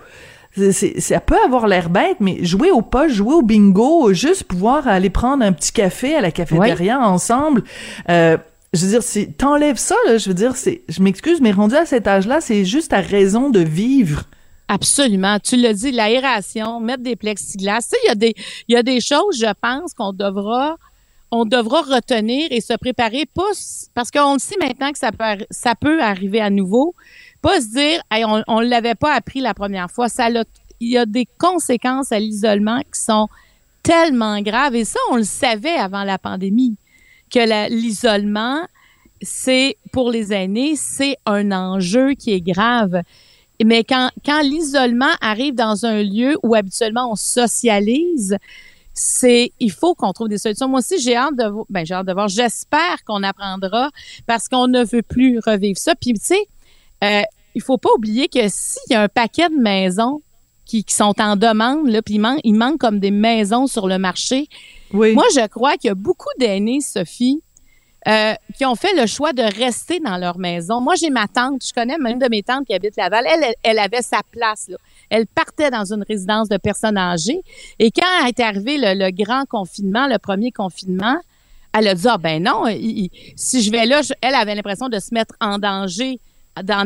ça 0.56 1.20
peut 1.22 1.38
avoir 1.46 1.68
l'air 1.68 1.90
bête, 1.90 2.18
mais 2.20 2.44
jouer 2.44 2.72
au 2.72 2.82
poche, 2.82 3.14
jouer 3.14 3.36
au 3.36 3.42
bingo, 3.42 4.14
juste 4.14 4.44
pouvoir 4.44 4.88
aller 4.88 5.10
prendre 5.10 5.44
un 5.44 5.54
petit 5.54 5.72
café 5.72 6.16
à 6.16 6.22
la 6.22 6.32
cafétéria 6.32 7.00
ensemble. 7.00 7.64
Euh, 8.10 8.38
je 8.74 8.86
veux 8.86 8.92
dire, 8.92 9.04
c'est 9.04 9.38
t'enlèves 9.38 9.78
ça, 9.78 9.96
là, 10.08 10.18
je 10.18 10.30
veux 10.30 10.34
dire, 10.34 10.56
c'est, 10.56 10.82
je 10.88 11.02
m'excuse, 11.02 11.42
mais 11.42 11.52
rendu 11.52 11.76
à 11.76 11.86
cet 11.86 12.08
âge-là, 12.08 12.42
c'est 12.42 12.66
juste 12.66 12.94
à 12.94 13.02
raison 13.02 13.50
de 13.50 13.60
vivre. 13.60 14.24
Absolument. 14.68 15.38
Tu 15.40 15.58
l'as 15.58 15.74
dit, 15.74 15.92
l'aération, 15.92 16.80
mettre 16.80 17.04
des 17.04 17.18
plexiglas. 17.18 17.82
Tu 17.82 17.90
sais, 17.90 17.98
il 18.06 18.08
y 18.08 18.12
a 18.12 18.16
des, 18.16 18.34
il 18.70 18.74
y 18.74 18.78
a 18.78 18.84
des 18.84 19.02
choses, 19.02 19.38
je 19.38 19.52
pense, 19.62 19.94
qu'on 19.94 20.14
devra, 20.14 20.78
on 21.30 21.44
devra 21.44 21.82
retenir 21.82 22.48
et 22.52 22.62
se 22.62 22.74
préparer, 22.76 23.26
pas, 23.26 23.52
parce 23.94 24.12
qu'on 24.12 24.40
sait 24.40 24.56
maintenant 24.62 24.92
que 24.94 24.98
ça 24.98 25.12
peut, 25.12 25.46
ça 25.50 25.76
peut 25.76 26.02
arriver 26.02 26.40
à 26.40 26.50
nouveau. 26.50 26.96
Pas 27.42 27.62
se 27.62 27.68
dire, 27.68 28.02
on 28.48 28.62
ne 28.62 28.68
l'avait 28.68 28.96
pas 28.96 29.14
appris 29.14 29.40
la 29.40 29.54
première 29.54 29.90
fois. 29.90 30.10
Ça 30.10 30.30
il 30.30 30.90
y 30.90 30.98
a 30.98 31.06
des 31.06 31.28
conséquences 31.38 32.12
à 32.12 32.20
l'isolement 32.20 32.80
qui 32.92 33.00
sont 33.00 33.28
tellement 33.84 34.42
graves. 34.42 34.76
Et 34.76 34.86
ça, 34.86 35.00
on 35.12 35.16
le 35.16 35.24
savait 35.24 35.70
avant 35.70 36.04
la 36.04 36.18
pandémie, 36.18 36.76
que 37.30 37.70
l'isolement, 37.70 38.66
c'est 39.22 39.78
pour 39.92 40.12
les 40.12 40.34
aînés, 40.34 40.76
c'est 40.76 41.18
un 41.26 41.52
enjeu 41.52 42.14
qui 42.14 42.34
est 42.34 42.42
grave. 42.42 43.02
Mais 43.64 43.84
quand, 43.84 44.10
quand 44.26 44.42
l'isolement 44.42 45.14
arrive 45.22 45.54
dans 45.54 45.86
un 45.86 46.02
lieu 46.02 46.36
où 46.42 46.56
habituellement 46.56 47.12
on 47.12 47.16
socialise, 47.16 48.38
c'est 48.94 49.52
il 49.60 49.72
faut 49.72 49.94
qu'on 49.94 50.14
trouve 50.14 50.30
des 50.30 50.40
solutions. 50.40 50.68
Moi 50.68 50.80
aussi, 50.80 51.00
j'ai 51.00 51.16
hâte 51.16 51.36
de 51.36 51.46
ben 51.70 51.86
j'ai 51.86 51.94
hâte 51.94 52.08
de 52.08 52.14
voir. 52.14 52.28
J'espère 52.28 53.04
qu'on 53.06 53.24
apprendra 53.24 53.90
parce 54.26 54.50
qu'on 54.50 54.68
ne 54.68 54.84
veut 54.84 55.04
plus 55.04 55.40
revivre 55.40 55.78
ça. 55.78 55.96
Puis 55.96 56.14
tu 56.14 56.20
sais, 56.22 56.48
euh, 57.04 57.22
il 57.56 57.62
faut 57.62 57.78
pas 57.78 57.90
oublier 57.96 58.28
que 58.28 58.48
s'il 58.48 58.92
y 58.92 58.96
a 58.96 59.02
un 59.02 59.10
paquet 59.10 59.50
de 59.50 59.56
maisons 59.56 60.22
qui, 60.66 60.86
sont 60.88 61.20
en 61.20 61.36
demande, 61.36 61.90
là, 61.90 62.02
puis 62.02 62.16
il, 62.44 62.54
manque, 62.56 62.78
comme 62.78 63.00
des 63.00 63.12
maisons 63.12 63.68
sur 63.68 63.88
le 63.88 63.98
marché. 63.98 64.48
Oui. 64.94 65.14
Moi, 65.14 65.26
je 65.36 65.46
crois 65.48 65.76
qu'il 65.76 65.90
y 65.90 65.92
a 65.92 65.96
beaucoup 65.96 66.30
d'aînés, 66.40 66.80
Sophie, 66.80 67.42
euh, 68.08 68.34
qui 68.58 68.66
ont 68.66 68.76
fait 68.76 68.96
le 68.96 69.06
choix 69.06 69.34
de 69.34 69.44
rester 69.44 70.00
dans 70.00 70.18
leur 70.18 70.38
maison. 70.38 70.80
Moi, 70.80 70.96
j'ai 70.96 71.10
ma 71.10 71.28
tante, 71.28 71.64
je 71.66 71.74
connais 71.74 71.98
même 71.98 72.20
de 72.20 72.28
mes 72.30 72.42
tantes 72.42 72.66
qui 72.66 72.74
habitent 72.74 72.96
Laval. 72.96 73.26
Elle, 73.28 73.54
elle, 73.64 73.80
avait 73.80 74.02
sa 74.02 74.22
place. 74.32 74.70
Là. 74.70 74.78
Elle 75.10 75.28
partait 75.28 75.70
dans 75.70 75.94
une 75.94 76.04
résidence 76.08 76.48
de 76.48 76.58
personnes 76.58 76.98
âgées. 76.98 77.42
Et 77.78 77.92
quand 77.92 78.26
est 78.26 78.40
arrivé 78.40 78.78
le, 78.80 79.12
grand 79.12 79.46
confinement, 79.46 80.08
le 80.08 80.18
premier 80.18 80.52
confinement, 80.52 81.18
elle 81.78 81.90
a 81.90 81.94
dit 81.94 82.08
ah 82.08 82.18
ben 82.18 82.42
non, 82.42 82.64
si 83.36 83.62
je 83.62 83.72
vais 83.72 83.86
là, 83.86 84.02
elle 84.22 84.36
avait 84.36 84.56
l'impression 84.56 84.90
de 84.90 85.00
se 85.00 85.14
mettre 85.14 85.36
en 85.40 85.60
danger 85.60 86.20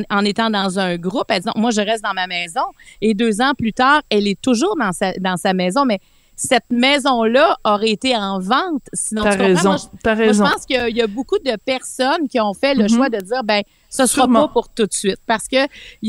en 0.09 0.25
étant 0.25 0.49
dans 0.49 0.79
un 0.79 0.97
groupe, 0.97 1.25
elle 1.29 1.41
dit, 1.41 1.49
moi, 1.55 1.71
je 1.71 1.81
reste 1.81 2.03
dans 2.03 2.13
ma 2.13 2.27
maison. 2.27 2.61
Et 3.01 3.13
deux 3.13 3.41
ans 3.41 3.53
plus 3.57 3.73
tard, 3.73 4.01
elle 4.09 4.27
est 4.27 4.39
toujours 4.39 4.75
dans 4.77 4.91
sa, 4.91 5.13
dans 5.13 5.37
sa 5.37 5.53
maison, 5.53 5.85
mais 5.85 5.99
cette 6.35 6.69
maison-là 6.69 7.57
aurait 7.63 7.91
été 7.91 8.15
en 8.15 8.39
vente. 8.39 8.83
Sinon, 8.93 9.23
T'as 9.23 9.37
raison. 9.37 9.69
Moi, 10.03 10.13
raison. 10.13 10.43
je 10.43 10.51
pense 10.51 10.65
qu'il 10.65 10.95
y, 10.95 11.01
a 11.01 11.07
beaucoup 11.07 11.39
de 11.39 11.55
personnes 11.65 12.27
qui 12.29 12.39
ont 12.39 12.53
fait 12.53 12.75
le 12.75 12.85
mm-hmm. 12.85 12.95
choix 12.95 13.09
de 13.09 13.19
dire, 13.19 13.43
ben, 13.43 13.63
ce 13.89 14.05
sera 14.05 14.27
pas 14.27 14.47
pour 14.49 14.67
tout 14.69 14.85
de 14.85 14.93
suite, 14.93 15.19
parce 15.25 15.47
que 15.47 15.57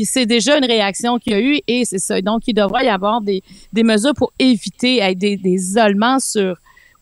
c'est 0.03 0.25
déjà 0.25 0.57
une 0.57 0.65
réaction 0.65 1.17
qu'il 1.19 1.33
y 1.33 1.35
a 1.35 1.39
eu 1.39 1.59
et 1.67 1.85
c'est 1.85 1.99
ça. 1.99 2.21
Donc, 2.21 2.43
il 2.47 2.53
devrait 2.53 2.85
y 2.85 2.89
avoir 2.89 3.21
des, 3.21 3.41
des 3.71 3.83
mesures 3.83 4.13
pour 4.13 4.33
éviter 4.39 5.15
des, 5.15 5.37
des 5.37 5.49
isolements 5.49 6.19
sur 6.19 6.57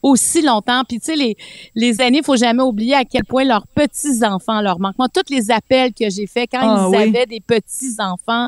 aussi 0.05 0.41
longtemps. 0.43 0.83
Puis 0.87 0.99
tu 0.99 1.07
sais, 1.07 1.15
les, 1.15 1.35
les 1.73 1.99
années, 1.99 2.21
faut 2.23 2.35
jamais 2.35 2.61
oublier 2.61 2.93
à 2.93 3.03
quel 3.03 3.25
point 3.25 3.43
leurs 3.43 3.67
petits-enfants 3.67 4.61
leur 4.61 4.79
manquent. 4.79 4.99
Moi, 4.99 5.09
tous 5.09 5.33
les 5.33 5.49
appels 5.49 5.93
que 5.93 6.09
j'ai 6.09 6.27
faits 6.27 6.49
quand 6.51 6.59
ah 6.61 6.89
ils 6.91 6.95
avaient 6.95 7.25
des 7.25 7.41
petits-enfants, 7.41 8.47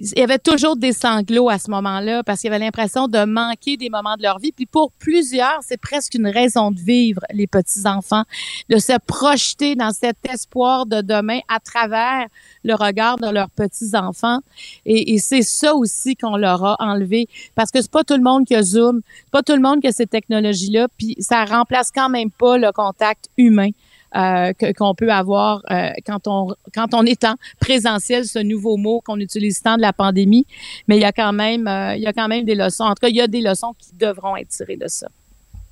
il 0.00 0.18
y 0.18 0.22
avait 0.22 0.38
toujours 0.38 0.76
des 0.76 0.92
sanglots 0.92 1.48
à 1.48 1.58
ce 1.58 1.70
moment-là 1.72 2.22
parce 2.22 2.40
qu'il 2.40 2.50
y 2.50 2.54
avait 2.54 2.64
l'impression 2.64 3.08
de 3.08 3.24
manquer 3.24 3.76
des 3.76 3.90
moments 3.90 4.16
de 4.16 4.22
leur 4.22 4.38
vie. 4.38 4.52
Puis 4.52 4.66
pour 4.66 4.92
plusieurs, 4.92 5.58
c'est 5.62 5.80
presque 5.80 6.14
une 6.14 6.28
raison 6.28 6.70
de 6.70 6.78
vivre, 6.78 7.20
les 7.32 7.48
petits-enfants, 7.48 8.22
de 8.68 8.78
se 8.78 8.92
projeter 9.06 9.74
dans 9.74 9.90
cet 9.90 10.16
espoir 10.32 10.86
de 10.86 11.00
demain 11.00 11.40
à 11.48 11.58
travers 11.58 12.26
le 12.62 12.74
regard 12.74 13.16
de 13.18 13.28
leurs 13.28 13.50
petits-enfants. 13.50 14.38
Et, 14.86 15.18
c'est 15.18 15.42
ça 15.42 15.74
aussi 15.74 16.14
qu'on 16.14 16.36
leur 16.36 16.64
a 16.64 16.76
enlevé 16.78 17.28
parce 17.56 17.72
que 17.72 17.82
c'est 17.82 17.90
pas 17.90 18.04
tout 18.04 18.14
le 18.14 18.22
monde 18.22 18.44
qui 18.44 18.54
a 18.54 18.62
Zoom, 18.62 19.00
pas 19.32 19.42
tout 19.42 19.54
le 19.54 19.60
monde 19.60 19.80
qui 19.80 19.88
a 19.88 19.92
ces 19.92 20.06
technologies-là, 20.06 20.86
puis 20.96 21.16
ça 21.18 21.44
remplace 21.44 21.90
quand 21.92 22.08
même 22.08 22.30
pas 22.30 22.56
le 22.56 22.70
contact 22.70 23.28
humain. 23.36 23.70
Euh, 24.16 24.54
qu'on 24.76 24.94
peut 24.94 25.12
avoir 25.12 25.60
euh, 25.70 25.90
quand 26.06 26.26
on 26.26 26.54
quand 26.74 26.94
on 26.94 27.04
est 27.04 27.24
en 27.24 27.34
présentiel, 27.60 28.24
ce 28.24 28.38
nouveau 28.38 28.78
mot 28.78 29.02
qu'on 29.04 29.20
utilise 29.20 29.60
tant 29.60 29.76
de 29.76 29.82
la 29.82 29.92
pandémie. 29.92 30.46
Mais 30.86 30.96
il 30.96 31.02
y 31.02 31.04
a 31.04 31.12
quand 31.12 31.32
même 31.34 31.68
euh, 31.68 31.94
il 31.94 32.02
y 32.02 32.06
a 32.06 32.14
quand 32.14 32.26
même 32.26 32.44
des 32.44 32.54
leçons. 32.54 32.84
En 32.84 32.94
tout 32.94 33.02
cas, 33.02 33.08
il 33.08 33.16
y 33.16 33.20
a 33.20 33.26
des 33.26 33.42
leçons 33.42 33.74
qui 33.78 33.90
devront 33.94 34.34
être 34.36 34.48
tirées 34.48 34.78
de 34.78 34.88
ça. 34.88 35.08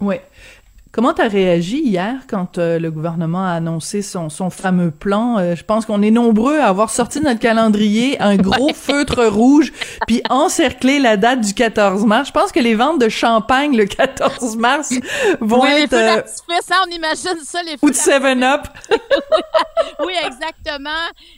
Oui. 0.01 0.17
Comment 0.97 1.13
tu 1.13 1.21
as 1.21 1.29
réagi 1.29 1.83
hier 1.83 2.23
quand 2.27 2.57
euh, 2.57 2.79
le 2.79 2.91
gouvernement 2.91 3.45
a 3.45 3.51
annoncé 3.51 4.01
son, 4.01 4.31
son 4.31 4.49
fameux 4.49 4.91
plan? 4.91 5.37
Euh, 5.37 5.55
je 5.55 5.63
pense 5.63 5.85
qu'on 5.85 6.01
est 6.01 6.11
nombreux 6.11 6.59
à 6.59 6.69
avoir 6.69 6.89
sorti 6.89 7.21
notre 7.21 7.39
calendrier 7.39 8.19
un 8.19 8.37
gros 8.39 8.73
feutre 8.73 9.27
rouge 9.27 9.75
puis 10.07 10.23
encercler 10.31 10.99
la 10.99 11.19
date 11.19 11.43
du 11.43 11.53
14 11.53 12.07
mars. 12.07 12.29
Je 12.29 12.33
pense 12.33 12.51
que 12.51 12.61
les 12.61 12.75
ventes 12.75 12.99
de 12.99 13.11
champagne 13.11 13.77
le 13.77 13.85
14 13.85 14.57
mars 14.57 14.91
vont 15.43 15.65
oui, 15.65 15.69
être... 15.69 15.95
Les 15.95 16.23
feux 16.23 16.63
ça, 16.67 16.77
on 16.87 16.91
imagine 16.91 17.45
ça, 17.45 17.63
les 17.63 17.77
Ou 17.83 17.91
de 17.91 17.95
7-Up. 17.95 18.63
oui, 20.01 20.15
exactement. 20.25 20.89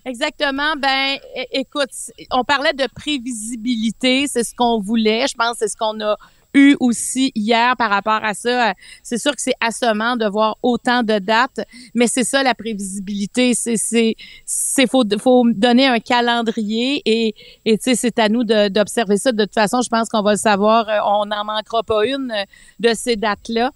Exactement. 0.04 0.74
Ben, 0.78 1.18
écoute, 1.50 1.90
on 2.30 2.44
parlait 2.44 2.74
de 2.74 2.86
prévisibilité, 2.94 4.28
c'est 4.28 4.44
ce 4.44 4.54
qu'on 4.54 4.78
voulait. 4.78 5.26
Je 5.28 5.34
pense 5.34 5.54
que 5.54 5.58
c'est 5.58 5.68
ce 5.68 5.76
qu'on 5.76 6.00
a 6.00 6.16
eu 6.54 6.76
aussi 6.80 7.32
hier 7.34 7.76
par 7.76 7.90
rapport 7.90 8.24
à 8.24 8.34
ça. 8.34 8.74
C'est 9.02 9.18
sûr 9.18 9.32
que 9.32 9.40
c'est 9.40 9.54
assommant 9.60 10.16
de 10.16 10.26
voir 10.26 10.56
autant 10.62 11.02
de 11.02 11.18
dates, 11.18 11.60
mais 11.94 12.06
c'est 12.06 12.24
ça 12.24 12.42
la 12.42 12.54
prévisibilité. 12.54 13.54
C'est 13.54 13.76
c'est 13.76 14.16
c'est 14.44 14.88
faut 14.88 15.04
faut 15.18 15.44
donner 15.50 15.86
un 15.86 16.00
calendrier 16.00 17.02
et 17.04 17.34
et 17.64 17.78
tu 17.78 17.84
sais 17.84 17.94
c'est 17.94 18.18
à 18.18 18.28
nous 18.28 18.44
d'observer 18.44 19.16
ça. 19.16 19.32
De 19.32 19.44
toute 19.44 19.54
façon, 19.54 19.82
je 19.82 19.88
pense 19.88 20.08
qu'on 20.08 20.22
va 20.22 20.32
le 20.32 20.38
savoir. 20.38 20.88
Euh, 20.88 20.98
on 21.04 21.26
n'en 21.26 21.44
manquera 21.44 21.82
pas 21.82 22.06
une 22.06 22.32
de 22.80 22.90
ces 22.94 23.16
dates 23.16 23.48
là. 23.48 23.70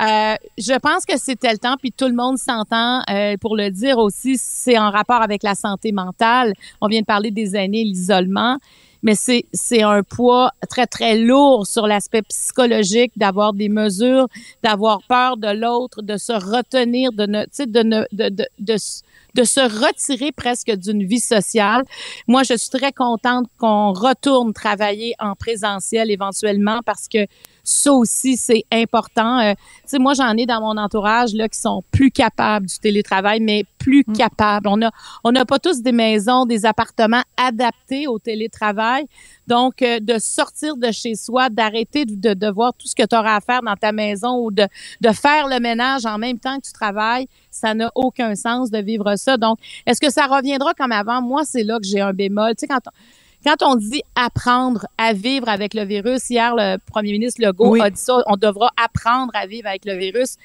Euh, 0.00 0.36
je 0.56 0.78
pense 0.78 1.04
que 1.04 1.18
c'était 1.18 1.50
le 1.52 1.58
temps, 1.58 1.76
puis 1.76 1.92
tout 1.92 2.06
le 2.06 2.14
monde 2.14 2.38
s'entend 2.38 3.02
euh, 3.10 3.36
pour 3.40 3.56
le 3.56 3.70
dire 3.70 3.98
aussi. 3.98 4.36
C'est 4.38 4.78
en 4.78 4.90
rapport 4.90 5.22
avec 5.22 5.42
la 5.42 5.54
santé 5.54 5.92
mentale. 5.92 6.52
On 6.80 6.86
vient 6.86 7.00
de 7.00 7.06
parler 7.06 7.30
des 7.30 7.56
années, 7.56 7.84
l'isolement 7.84 8.58
mais 9.02 9.14
c'est 9.14 9.44
c'est 9.52 9.82
un 9.82 10.02
poids 10.02 10.50
très 10.68 10.86
très 10.86 11.18
lourd 11.18 11.66
sur 11.66 11.86
l'aspect 11.86 12.22
psychologique 12.22 13.12
d'avoir 13.16 13.52
des 13.52 13.68
mesures, 13.68 14.28
d'avoir 14.62 15.00
peur 15.08 15.36
de 15.36 15.48
l'autre, 15.48 16.02
de 16.02 16.16
se 16.16 16.32
retenir, 16.32 17.12
de 17.12 17.26
ne, 17.26 17.44
de, 17.66 17.82
ne, 17.82 18.04
de, 18.12 18.28
de, 18.28 18.46
de, 18.58 18.76
de 19.34 19.44
se 19.44 19.60
retirer 19.60 20.32
presque 20.32 20.70
d'une 20.72 21.04
vie 21.04 21.20
sociale. 21.20 21.84
Moi, 22.26 22.42
je 22.42 22.56
suis 22.56 22.70
très 22.70 22.92
contente 22.92 23.46
qu'on 23.58 23.92
retourne 23.92 24.52
travailler 24.52 25.14
en 25.18 25.34
présentiel 25.34 26.10
éventuellement 26.10 26.80
parce 26.84 27.08
que 27.08 27.26
ça 27.68 27.92
aussi, 27.92 28.36
c'est 28.36 28.64
important. 28.72 29.40
Euh, 29.40 29.52
tu 29.52 29.60
sais, 29.86 29.98
moi, 29.98 30.14
j'en 30.14 30.34
ai 30.36 30.46
dans 30.46 30.60
mon 30.60 30.80
entourage 30.80 31.34
là 31.34 31.48
qui 31.48 31.58
sont 31.58 31.82
plus 31.90 32.10
capables 32.10 32.66
du 32.66 32.78
télétravail, 32.78 33.40
mais 33.40 33.64
plus 33.78 34.04
mm. 34.06 34.12
capables. 34.14 34.68
On 34.68 34.80
a, 34.82 34.90
on 35.22 35.32
n'a 35.32 35.44
pas 35.44 35.58
tous 35.58 35.82
des 35.82 35.92
maisons, 35.92 36.46
des 36.46 36.64
appartements 36.64 37.22
adaptés 37.36 38.06
au 38.06 38.18
télétravail. 38.18 39.06
Donc, 39.46 39.82
euh, 39.82 40.00
de 40.00 40.18
sortir 40.18 40.76
de 40.76 40.90
chez 40.90 41.14
soi, 41.14 41.50
d'arrêter 41.50 42.06
de, 42.06 42.34
de, 42.34 42.50
voir 42.50 42.72
tout 42.72 42.88
ce 42.88 42.94
que 42.94 43.06
tu 43.06 43.14
auras 43.14 43.36
à 43.36 43.40
faire 43.40 43.62
dans 43.62 43.76
ta 43.76 43.92
maison 43.92 44.38
ou 44.38 44.50
de, 44.50 44.66
de 45.00 45.12
faire 45.12 45.46
le 45.46 45.60
ménage 45.60 46.06
en 46.06 46.16
même 46.16 46.38
temps 46.38 46.56
que 46.56 46.66
tu 46.66 46.72
travailles, 46.72 47.28
ça 47.50 47.74
n'a 47.74 47.90
aucun 47.94 48.34
sens 48.34 48.70
de 48.70 48.78
vivre 48.78 49.14
ça. 49.16 49.36
Donc, 49.36 49.58
est-ce 49.86 50.00
que 50.00 50.10
ça 50.10 50.26
reviendra 50.26 50.72
comme 50.74 50.92
avant? 50.92 51.20
Moi, 51.20 51.42
c'est 51.44 51.64
là 51.64 51.78
que 51.78 51.86
j'ai 51.86 52.00
un 52.00 52.12
bémol. 52.12 52.54
Tu 52.56 52.60
sais, 52.60 52.66
quand 52.66 52.80
quand 53.44 53.62
on 53.62 53.76
dit 53.76 54.02
apprendre 54.14 54.86
à 54.96 55.12
vivre 55.12 55.48
avec 55.48 55.74
le 55.74 55.84
virus, 55.84 56.28
hier, 56.30 56.54
le 56.54 56.76
premier 56.78 57.12
ministre 57.12 57.40
Legault 57.42 57.80
a 57.80 57.90
dit 57.90 58.00
ça, 58.00 58.22
on 58.26 58.36
devra 58.36 58.70
apprendre 58.82 59.32
à 59.34 59.46
vivre 59.46 59.68
avec 59.68 59.84
le 59.84 59.96
virus. 59.96 60.36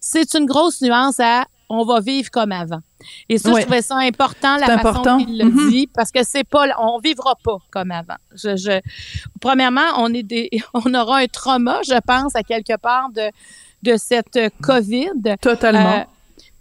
C'est 0.00 0.34
une 0.34 0.46
grosse 0.46 0.82
nuance 0.82 1.20
à 1.20 1.46
on 1.74 1.84
va 1.84 2.00
vivre 2.00 2.30
comme 2.30 2.52
avant. 2.52 2.80
Et 3.30 3.38
ça, 3.38 3.50
je 3.54 3.62
trouvais 3.62 3.80
ça 3.80 3.96
important, 3.96 4.58
la 4.58 4.78
façon 4.78 5.24
qu'il 5.24 5.38
le 5.38 5.46
mm-hmm. 5.46 5.70
dit, 5.70 5.86
parce 5.86 6.12
que 6.12 6.22
c'est 6.22 6.44
pas, 6.44 6.66
on 6.78 6.98
vivra 6.98 7.34
pas 7.42 7.56
comme 7.70 7.90
avant. 7.90 8.16
Je, 8.34 8.56
je, 8.56 8.80
premièrement, 9.40 9.86
on 9.96 10.12
est 10.12 10.22
des, 10.22 10.50
on 10.74 10.92
aura 10.94 11.18
un 11.18 11.26
trauma, 11.26 11.80
je 11.82 11.98
pense, 12.06 12.36
à 12.36 12.42
quelque 12.42 12.76
part 12.76 13.08
de, 13.10 13.30
de 13.82 13.96
cette 13.96 14.38
COVID. 14.60 15.36
Totalement. 15.40 16.00
Euh, 16.00 16.04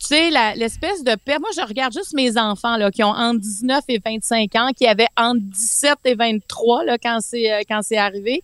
tu 0.01 0.07
sais, 0.07 0.29
l'espèce 0.55 1.03
de 1.03 1.15
perte. 1.15 1.41
Moi, 1.41 1.51
je 1.55 1.61
regarde 1.61 1.93
juste 1.93 2.13
mes 2.13 2.37
enfants 2.37 2.75
là, 2.77 2.89
qui 2.89 3.03
ont 3.03 3.09
entre 3.09 3.39
19 3.39 3.83
et 3.89 4.01
25 4.03 4.55
ans, 4.55 4.69
qui 4.75 4.87
avaient 4.87 5.07
entre 5.15 5.41
17 5.41 5.95
et 6.05 6.15
23 6.15 6.85
là, 6.85 6.97
quand 6.97 7.19
c'est 7.21 7.51
euh, 7.51 7.61
quand 7.67 7.81
c'est 7.83 7.97
arrivé. 7.97 8.41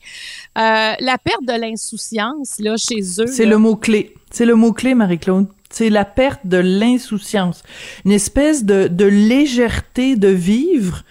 Euh, 0.57 0.93
la 0.99 1.17
perte 1.17 1.43
de 1.43 1.59
l'insouciance 1.59 2.59
là 2.59 2.75
chez 2.77 3.01
eux. 3.21 3.27
C'est 3.27 3.45
le 3.45 3.57
mot 3.57 3.75
clé. 3.75 4.13
C'est 4.29 4.45
le 4.45 4.55
mot 4.55 4.71
clé, 4.71 4.93
Marie-Claude. 4.93 5.47
C'est 5.69 5.89
la 5.89 6.05
perte 6.05 6.41
de 6.45 6.57
l'insouciance, 6.57 7.63
une 8.05 8.13
espèce 8.13 8.63
de, 8.63 8.87
de 8.87 9.05
légèreté 9.05 10.15
de 10.15 10.29
vivre 10.29 11.03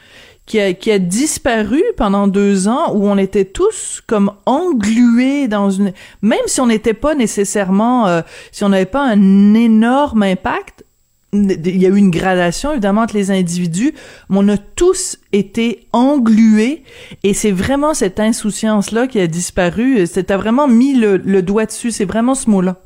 qui 0.47 0.61
a, 0.61 0.73
qui 0.73 0.91
a 0.91 0.99
disparu 0.99 1.83
pendant 1.97 2.29
deux 2.29 2.69
ans 2.69 2.95
où 2.95 3.07
on 3.09 3.19
était 3.19 3.45
tous 3.45 4.03
comme 4.07 4.33
englués 4.47 5.49
dans 5.49 5.71
une 5.71 5.93
même 6.23 6.38
si 6.47 6.61
on 6.61 6.67
n'était 6.67 6.95
pas 6.95 7.15
nécessairement 7.15 8.07
euh, 8.07 8.23
si 8.53 8.65
on 8.65 8.69
n'avait 8.69 8.87
pas 8.87 9.05
un 9.05 9.55
énorme 9.55 10.23
impact 10.23 10.85
il 11.33 11.76
y 11.76 11.87
a 11.87 11.88
eu 11.88 11.97
une 11.97 12.11
gradation 12.11 12.73
évidemment 12.73 13.03
entre 13.03 13.17
les 13.17 13.31
individus 13.31 13.93
mais 14.29 14.38
on 14.38 14.49
a 14.49 14.57
tous 14.57 15.19
été 15.33 15.87
englués. 15.93 16.83
Et 17.25 17.35
c'est 17.35 17.50
vraiment 17.50 17.93
cette 17.93 18.21
insouciance 18.21 18.91
là 18.91 19.07
qui 19.07 19.21
a 19.21 19.26
disparu. 19.26 20.07
C'était 20.07 20.37
vraiment 20.37 20.67
mis 20.69 20.95
le, 20.95 21.19
le 21.19 21.43
doigt 21.43 21.67
dessus. 21.67 21.91
C'est 21.91 22.07
vraiment 22.07 22.35
ce 22.35 22.49
mot 22.49 22.62
là 22.62 22.76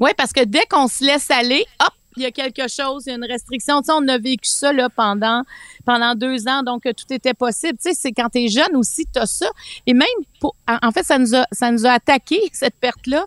oui 0.00 0.10
parce 0.16 0.32
que 0.32 0.44
dès 0.44 0.64
qu'on 0.68 0.88
se 0.88 1.04
laisse 1.04 1.30
aller 1.30 1.64
hop 1.80 1.92
il 2.16 2.22
y 2.22 2.26
a 2.26 2.30
quelque 2.30 2.68
chose, 2.68 3.04
il 3.06 3.10
y 3.10 3.12
a 3.12 3.16
une 3.16 3.24
restriction. 3.24 3.80
Tu 3.80 3.86
sais, 3.86 3.92
on 3.92 4.06
a 4.08 4.18
vécu 4.18 4.48
ça 4.48 4.72
là, 4.72 4.88
pendant, 4.88 5.42
pendant 5.84 6.14
deux 6.14 6.48
ans, 6.48 6.62
donc 6.62 6.82
tout 6.82 7.12
était 7.12 7.34
possible. 7.34 7.78
Tu 7.78 7.90
sais, 7.90 7.94
c'est 7.94 8.12
quand 8.12 8.28
tu 8.30 8.44
es 8.44 8.48
jeune 8.48 8.74
aussi, 8.74 9.04
tu 9.12 9.20
as 9.20 9.26
ça. 9.26 9.48
Et 9.86 9.94
même, 9.94 10.06
pour, 10.40 10.56
en 10.66 10.90
fait, 10.90 11.04
ça 11.04 11.18
nous 11.18 11.34
a, 11.34 11.46
ça 11.52 11.70
nous 11.70 11.86
a 11.86 11.90
attaqué, 11.90 12.40
cette 12.52 12.76
perte-là. 12.76 13.24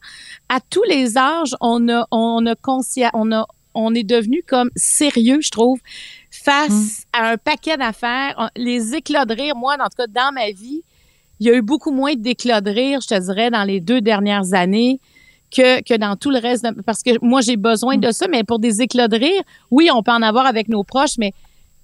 À 0.49 0.59
tous 0.59 0.83
les 0.83 1.17
âges, 1.17 1.55
on 1.61 1.87
a, 1.89 2.07
on 2.11 2.45
a 2.45 2.55
conscient, 2.55 3.09
on 3.13 3.31
a, 3.31 3.47
on 3.73 3.95
est 3.95 4.03
devenu 4.03 4.43
comme 4.45 4.69
sérieux, 4.75 5.39
je 5.41 5.49
trouve, 5.49 5.79
face 6.29 6.69
mm. 6.69 7.05
à 7.13 7.29
un 7.31 7.37
paquet 7.37 7.77
d'affaires. 7.77 8.49
Les 8.55 8.95
éclats 8.95 9.25
de 9.25 9.33
rire, 9.33 9.55
moi, 9.55 9.75
en 9.79 9.85
tout 9.85 9.97
cas, 9.97 10.07
dans 10.07 10.33
ma 10.33 10.51
vie, 10.51 10.83
il 11.39 11.47
y 11.47 11.49
a 11.49 11.55
eu 11.55 11.61
beaucoup 11.61 11.91
moins 11.91 12.13
d'éclats 12.15 12.61
de 12.61 12.69
rire, 12.69 12.99
je 13.01 13.07
te 13.07 13.19
dirais, 13.19 13.49
dans 13.49 13.63
les 13.63 13.79
deux 13.79 14.01
dernières 14.01 14.53
années 14.53 14.99
que, 15.53 15.81
que 15.81 15.97
dans 15.97 16.15
tout 16.15 16.31
le 16.31 16.39
reste. 16.39 16.65
parce 16.85 17.03
que 17.03 17.11
moi, 17.21 17.41
j'ai 17.41 17.57
besoin 17.57 17.97
de 17.97 18.11
ça, 18.11 18.27
mais 18.27 18.43
pour 18.43 18.59
des 18.59 18.81
éclats 18.81 19.07
de 19.07 19.17
rire, 19.17 19.41
oui, 19.71 19.89
on 19.93 20.03
peut 20.03 20.11
en 20.11 20.21
avoir 20.21 20.45
avec 20.45 20.67
nos 20.67 20.83
proches, 20.83 21.17
mais 21.17 21.33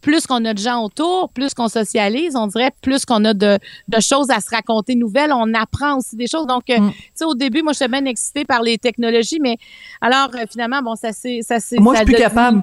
plus 0.02 0.26
qu'on 0.26 0.44
a 0.46 0.54
de 0.54 0.60
gens 0.60 0.84
autour, 0.84 1.30
plus 1.30 1.54
qu'on 1.54 1.68
socialise, 1.68 2.36
on 2.36 2.48
dirait 2.48 2.72
plus 2.82 3.06
qu'on 3.06 3.26
a 3.26 3.34
de, 3.34 3.60
de, 3.88 4.00
choses 4.00 4.30
à 4.30 4.40
se 4.40 4.50
raconter 4.50 4.96
nouvelles, 4.96 5.32
on 5.34 5.54
apprend 5.54 5.98
aussi 5.98 6.16
des 6.16 6.28
choses. 6.28 6.48
Donc, 6.48 6.70
euh, 6.70 6.80
mm. 6.80 6.92
tu 6.92 6.98
sais, 7.14 7.26
au 7.26 7.36
début, 7.36 7.62
moi, 7.62 7.74
j'étais 7.74 7.90
bien 7.90 8.06
excitée 8.06 8.46
par 8.46 8.62
les 8.62 8.78
technologies, 8.78 9.40
mais 9.42 9.58
alors, 10.00 10.30
euh, 10.36 10.46
finalement, 10.50 10.82
bon, 10.82 10.96
ça 10.96 11.12
c'est 11.12 11.42
Moi, 11.80 11.96
je 11.96 12.00
suis 12.00 12.06
plus 12.06 12.16
capable 12.16 12.62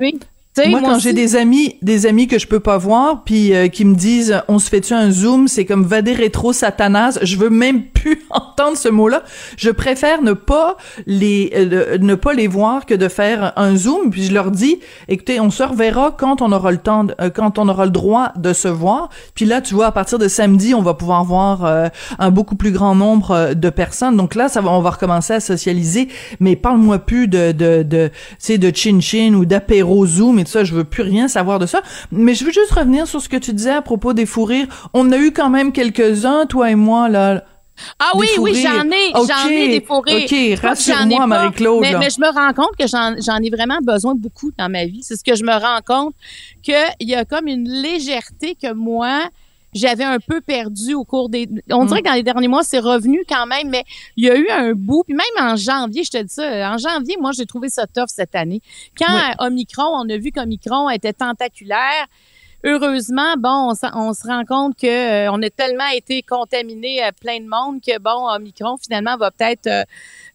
moi, 0.64 0.80
quand 0.80 0.98
j'ai 0.98 1.12
des 1.12 1.36
amis, 1.36 1.76
des 1.82 2.06
amis 2.06 2.26
que 2.26 2.38
je 2.38 2.46
peux 2.46 2.60
pas 2.60 2.78
voir, 2.78 3.24
puis 3.24 3.54
euh, 3.54 3.68
qui 3.68 3.84
me 3.84 3.94
disent, 3.94 4.40
on 4.48 4.58
se 4.58 4.68
fait-tu 4.68 4.94
un 4.94 5.10
zoom, 5.10 5.48
c'est 5.48 5.64
comme 5.64 5.84
vader 5.84 6.14
rétro 6.14 6.52
satanas. 6.52 7.18
Je 7.22 7.36
veux 7.36 7.50
même 7.50 7.82
plus 7.94 8.20
entendre 8.30 8.76
ce 8.76 8.88
mot-là. 8.88 9.22
Je 9.56 9.70
préfère 9.70 10.22
ne 10.22 10.32
pas 10.32 10.76
les, 11.06 11.52
euh, 11.54 11.98
ne 11.98 12.14
pas 12.14 12.32
les 12.32 12.46
voir 12.46 12.86
que 12.86 12.94
de 12.94 13.08
faire 13.08 13.52
un 13.56 13.76
zoom. 13.76 14.10
Puis 14.10 14.24
je 14.24 14.32
leur 14.32 14.50
dis, 14.50 14.78
écoutez, 15.08 15.40
on 15.40 15.50
se 15.50 15.62
reverra 15.62 16.14
quand 16.16 16.40
on 16.40 16.52
aura 16.52 16.72
le 16.72 16.78
temps, 16.78 17.06
euh, 17.20 17.30
quand 17.30 17.58
on 17.58 17.68
aura 17.68 17.84
le 17.84 17.92
droit 17.92 18.32
de 18.36 18.52
se 18.52 18.68
voir. 18.68 19.10
Puis 19.34 19.44
là, 19.44 19.60
tu 19.60 19.74
vois, 19.74 19.86
à 19.86 19.92
partir 19.92 20.18
de 20.18 20.28
samedi, 20.28 20.74
on 20.74 20.82
va 20.82 20.94
pouvoir 20.94 21.24
voir 21.24 21.90
un 22.18 22.30
beaucoup 22.30 22.56
plus 22.56 22.70
grand 22.70 22.94
nombre 22.94 23.54
de 23.54 23.70
personnes. 23.70 24.16
Donc 24.16 24.34
là, 24.34 24.48
ça 24.48 24.60
va, 24.60 24.70
on 24.70 24.80
va 24.80 24.90
recommencer 24.90 25.34
à 25.34 25.40
socialiser. 25.40 26.08
Mais 26.40 26.56
parle-moi 26.56 26.98
plus 26.98 27.28
de, 27.28 27.52
de, 27.52 27.82
de, 27.82 28.10
tu 28.42 28.58
de 28.58 28.72
chin 28.74 29.00
chin 29.00 29.34
ou 29.34 29.44
d'apéro 29.44 30.06
zoom 30.06 30.38
ça, 30.46 30.64
je 30.64 30.74
veux 30.74 30.84
plus 30.84 31.02
rien 31.02 31.28
savoir 31.28 31.58
de 31.58 31.66
ça. 31.66 31.82
Mais 32.10 32.34
je 32.34 32.44
veux 32.44 32.52
juste 32.52 32.70
revenir 32.72 33.06
sur 33.06 33.20
ce 33.20 33.28
que 33.28 33.36
tu 33.36 33.52
disais 33.52 33.70
à 33.70 33.82
propos 33.82 34.12
des 34.12 34.26
fous 34.26 34.44
rires. 34.44 34.66
On 34.94 35.10
a 35.12 35.18
eu 35.18 35.32
quand 35.32 35.50
même 35.50 35.72
quelques-uns, 35.72 36.46
toi 36.46 36.70
et 36.70 36.74
moi, 36.74 37.08
là. 37.08 37.44
Ah 37.98 38.12
oui, 38.14 38.28
oui, 38.38 38.54
j'en 38.54 38.90
ai, 38.90 39.12
j'en 39.12 39.48
ai 39.48 39.68
des 39.68 39.84
fous 39.84 40.00
rires. 40.00 40.24
OK, 40.24 40.60
rassure-moi, 40.60 41.26
Marie-Claude. 41.26 41.80
Mais, 41.82 41.98
mais, 41.98 42.10
je 42.10 42.20
me 42.20 42.32
rends 42.32 42.54
compte 42.54 42.74
que 42.78 42.86
j'en 42.86 43.42
ai 43.42 43.50
vraiment 43.50 43.78
besoin 43.82 44.14
beaucoup 44.14 44.50
dans 44.56 44.70
ma 44.70 44.86
vie. 44.86 45.02
C'est 45.02 45.16
ce 45.16 45.24
que 45.24 45.34
je 45.34 45.44
me 45.44 45.52
rends 45.52 45.80
compte, 45.86 46.14
qu'il 46.62 46.74
y 47.00 47.14
a 47.14 47.24
comme 47.24 47.46
une 47.46 47.68
légèreté 47.68 48.56
que 48.60 48.72
moi, 48.72 49.28
j'avais 49.76 50.04
un 50.04 50.18
peu 50.18 50.40
perdu 50.40 50.94
au 50.94 51.04
cours 51.04 51.28
des. 51.28 51.48
On 51.70 51.84
dirait 51.84 52.00
mm. 52.00 52.02
que 52.02 52.08
dans 52.08 52.14
les 52.14 52.22
derniers 52.22 52.48
mois, 52.48 52.62
c'est 52.62 52.78
revenu 52.78 53.24
quand 53.28 53.46
même, 53.46 53.68
mais 53.68 53.84
il 54.16 54.24
y 54.24 54.30
a 54.30 54.36
eu 54.36 54.48
un 54.48 54.72
bout. 54.72 55.04
Puis 55.04 55.14
même 55.14 55.50
en 55.50 55.56
janvier, 55.56 56.04
je 56.04 56.10
te 56.10 56.22
dis 56.22 56.32
ça, 56.32 56.72
en 56.72 56.78
janvier, 56.78 57.16
moi, 57.20 57.32
j'ai 57.32 57.46
trouvé 57.46 57.68
ça 57.68 57.86
tough 57.86 58.08
cette 58.08 58.34
année. 58.34 58.60
Quand 58.98 59.46
Omicron, 59.46 59.84
on 59.84 60.08
a 60.08 60.16
vu 60.16 60.32
qu'Omicron 60.32 60.90
était 60.90 61.12
tentaculaire. 61.12 62.06
Heureusement, 62.64 63.36
bon, 63.38 63.72
on, 63.94 64.12
se 64.12 64.26
rend 64.26 64.44
compte 64.44 64.76
que 64.76 64.86
euh, 64.86 65.30
on 65.30 65.40
a 65.40 65.50
tellement 65.50 65.88
été 65.94 66.22
contaminé 66.22 67.00
à 67.00 67.12
plein 67.12 67.38
de 67.38 67.46
monde 67.46 67.80
que 67.80 67.96
bon, 68.00 68.28
Omicron 68.34 68.76
finalement 68.76 69.16
va 69.16 69.30
peut-être 69.30 69.68
euh, 69.68 69.84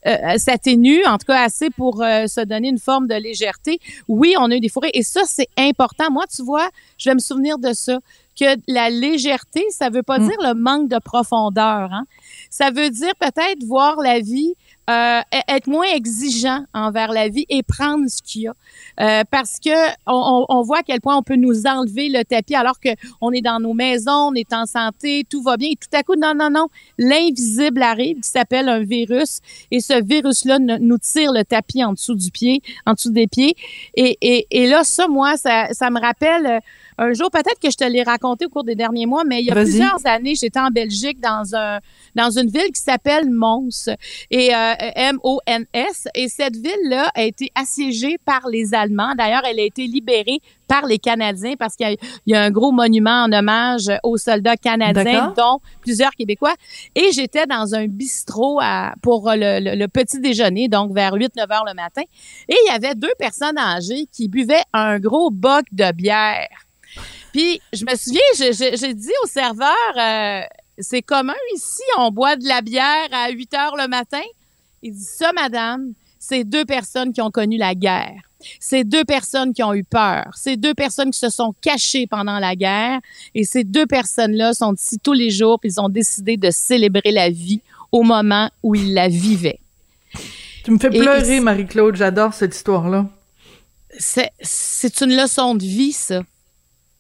euh, 0.06 0.38
s'atténuer, 0.38 1.06
en 1.06 1.18
tout 1.18 1.26
cas 1.26 1.44
assez 1.44 1.70
pour 1.72 1.98
se 1.98 2.46
donner 2.46 2.70
une 2.70 2.80
forme 2.80 3.08
de 3.08 3.16
légèreté. 3.16 3.80
Oui, 4.08 4.36
on 4.40 4.50
a 4.50 4.56
eu 4.56 4.60
des 4.62 4.70
forêts 4.70 4.92
et 4.94 5.04
ça 5.04 5.24
c'est 5.26 5.50
important. 5.58 6.10
Moi, 6.10 6.24
tu 6.34 6.42
vois, 6.42 6.70
je 6.98 7.10
vais 7.10 7.16
me 7.16 7.20
souvenir 7.20 7.58
de 7.58 7.74
ça 7.74 8.00
que 8.40 8.46
la 8.68 8.90
légèreté, 8.90 9.64
ça 9.72 9.90
veut 9.90 10.04
pas 10.04 10.20
mm. 10.20 10.28
dire 10.28 10.38
le 10.42 10.54
manque 10.54 10.90
de 10.90 11.00
profondeur. 11.00 11.90
Hein? 11.92 12.06
Ça 12.50 12.72
veut 12.72 12.90
dire 12.90 13.14
peut-être 13.20 13.64
voir 13.64 13.98
la 13.98 14.20
vie, 14.20 14.56
euh, 14.90 15.20
e-, 15.34 15.42
être 15.48 15.68
moins 15.68 15.86
exigeant 15.94 16.66
envers 16.74 17.12
la 17.12 17.30
vie 17.30 17.46
et 17.50 17.64
prendre 17.64 18.06
ce 18.10 18.22
qu'il 18.22 18.42
y 18.44 18.48
a. 18.48 18.54
Euh, 19.00 19.24
parce 19.30 19.60
que 19.60 19.70
on, 20.08 20.46
on, 20.50 20.62
voit 20.64 20.80
à 20.80 20.84
quel 20.84 21.00
point 21.02 21.16
on 21.16 21.24
peut 21.24 21.36
nous 21.36 21.66
enlever 21.66 22.10
le 22.10 22.24
tapis 22.24 22.56
alors 22.56 22.80
que 22.80 22.90
on 23.22 23.32
est 23.32 23.42
dans 23.42 23.60
nos 23.60 23.74
maisons, 23.74 24.30
on 24.32 24.34
est 24.34 24.54
en 24.54 24.66
santé, 24.66 25.26
tout 25.30 25.42
va 25.42 25.58
bien. 25.58 25.70
Et 25.70 25.76
tout 25.76 25.96
à 25.96 26.04
coup, 26.04 26.16
non, 26.16 26.34
non, 26.36 26.50
non, 26.50 26.68
l'invisible 26.98 27.82
arrive 27.82 28.20
qui 28.20 28.30
s'appelle 28.30 28.70
un 28.70 28.84
virus 28.84 29.40
et 29.70 29.80
ce 29.80 30.04
virus-là 30.04 30.60
nous 30.60 30.98
tire 30.98 31.32
le 31.32 31.44
tapis 31.44 31.84
en 31.84 31.94
dessous 31.94 32.16
du 32.16 32.32
pied, 32.32 32.62
en 32.86 32.94
dessous 32.94 33.12
des 33.12 33.28
pieds. 33.28 33.56
Et, 33.96 34.18
et, 34.22 34.48
et 34.52 34.68
là, 34.68 34.84
ça, 34.84 35.08
moi, 35.08 35.38
ça, 35.38 35.68
ça 35.72 35.90
me 35.90 36.00
rappelle 36.00 36.62
un 36.98 37.14
jour, 37.14 37.30
peut-être 37.32 37.60
que 37.62 37.72
je 37.72 37.78
te 37.78 37.84
l'ai 37.84 38.04
raconté 38.04 38.46
au 38.46 38.50
cours 38.50 38.64
des 38.64 38.76
derniers 38.76 39.06
mois, 39.06 39.24
mais 39.26 39.40
il 39.42 39.46
y 39.48 39.52
a 39.52 39.56
plusieurs 39.64 40.06
années, 40.06 40.36
j'étais 40.36 40.60
en 40.60 40.70
Belgique 40.70 41.20
dans 41.20 41.56
un 41.56 41.80
dans 42.16 42.30
une 42.30 42.50
ville 42.50 42.72
qui 42.74 42.82
s'appelle 42.82 43.30
Mons 43.30 43.90
et 44.30 44.54
euh, 44.54 44.74
M-O-N-S. 44.96 46.08
Et 46.16 46.28
cette 46.28 46.56
ville-là 46.56 47.10
a 47.16 47.24
été 47.24 47.52
assiégée 47.56 48.18
par 48.26 48.48
les 48.50 48.74
Allemands. 48.74 49.14
D'ailleurs, 49.18 49.44
elle 49.50 49.60
a 49.60 49.64
été 49.64 49.88
libérée 49.88 50.40
par 50.68 50.86
les 50.86 51.00
Canadiens 51.00 51.56
parce 51.58 51.76
qu'il 51.76 51.88
y 51.88 51.94
a- 51.94 51.98
il 52.26 52.32
y, 52.34 52.36
a 52.36 52.42
un 52.42 52.52
gros 52.52 52.72
monument 52.72 53.24
en 53.24 53.32
hommage 53.32 53.90
aux 54.04 54.18
soldats 54.18 54.58
canadiens, 54.58 55.04
dont 55.38 55.60
plusieurs 55.82 56.12
Québécois. 56.12 56.54
Et 56.96 57.12
j'étais 57.14 57.46
dans 57.46 57.76
un 57.76 57.88
bistrot 57.88 58.60
à, 58.62 58.94
pour 59.02 59.30
le, 59.34 59.60
le- 59.60 59.76
le 59.76 59.88
petit 59.88 60.20
déjeuner, 60.20 60.68
donc 60.68 60.94
vers 60.94 61.14
8-9 61.14 61.52
heures 61.52 61.66
le 61.66 61.74
matin. 61.74 62.02
Et 62.50 62.56
il 62.66 62.68
y 62.72 62.76
avait 62.76 62.96
deux 62.96 63.14
personnes 63.18 63.58
âgées 63.58 64.06
qui 64.12 64.28
buvaient 64.28 64.64
un 64.74 65.00
gros 65.00 65.30
boc 65.32 65.64
de 65.72 65.92
bière. 65.94 66.48
Puis, 67.34 67.62
je 67.74 67.86
me 67.86 67.96
souviens, 67.96 68.22
j'ai- 68.78 68.94
dit 68.94 69.12
au 69.24 69.28
serveur, 69.28 69.76
euh, 69.98 70.42
c'est 70.78 71.02
commun 71.02 71.34
ici, 71.56 71.82
on 71.98 72.12
boit 72.12 72.36
de 72.36 72.48
la 72.48 72.62
bière 72.62 73.08
à 73.12 73.30
8 73.30 73.54
heures 73.54 73.76
le 73.78 73.88
matin. 73.88 74.22
Il 74.82 74.94
dit 74.94 75.04
ça, 75.04 75.32
madame, 75.34 75.94
c'est 76.20 76.44
deux 76.44 76.66
personnes 76.66 77.14
qui 77.14 77.22
ont 77.22 77.32
connu 77.32 77.58
la 77.58 77.76
guerre. 77.76 78.20
C'est 78.60 78.84
deux 78.84 79.06
personnes 79.06 79.54
qui 79.54 79.62
ont 79.62 79.74
eu 79.74 79.84
peur. 79.84 80.26
C'est 80.36 80.58
deux 80.58 80.74
personnes 80.74 81.12
qui 81.12 81.20
se 81.20 81.30
sont 81.30 81.54
cachées 81.62 82.08
pendant 82.08 82.40
la 82.40 82.56
guerre. 82.56 83.00
Et 83.36 83.44
ces 83.44 83.64
deux 83.64 83.86
personnes-là 83.86 84.54
sont 84.54 84.74
ici 84.74 84.98
tous 85.02 85.14
les 85.14 85.30
jours, 85.30 85.60
puis 85.60 85.70
ils 85.74 85.80
ont 85.80 85.90
décidé 85.90 86.38
de 86.38 86.50
célébrer 86.50 87.12
la 87.12 87.30
vie 87.30 87.62
au 87.92 88.02
moment 88.02 88.50
où 88.64 88.74
ils 88.74 88.94
la 88.96 89.08
vivaient. 89.08 89.60
Tu 90.64 90.72
me 90.72 90.80
fais 90.80 90.90
pleurer, 90.90 91.40
Marie-Claude. 91.40 91.96
J'adore 91.96 92.34
cette 92.34 92.56
histoire-là. 92.56 93.06
C'est 94.00 94.32
c'est 94.42 95.02
une 95.02 95.16
leçon 95.16 95.54
de 95.56 95.64
vie, 95.64 95.92
ça. 95.92 96.24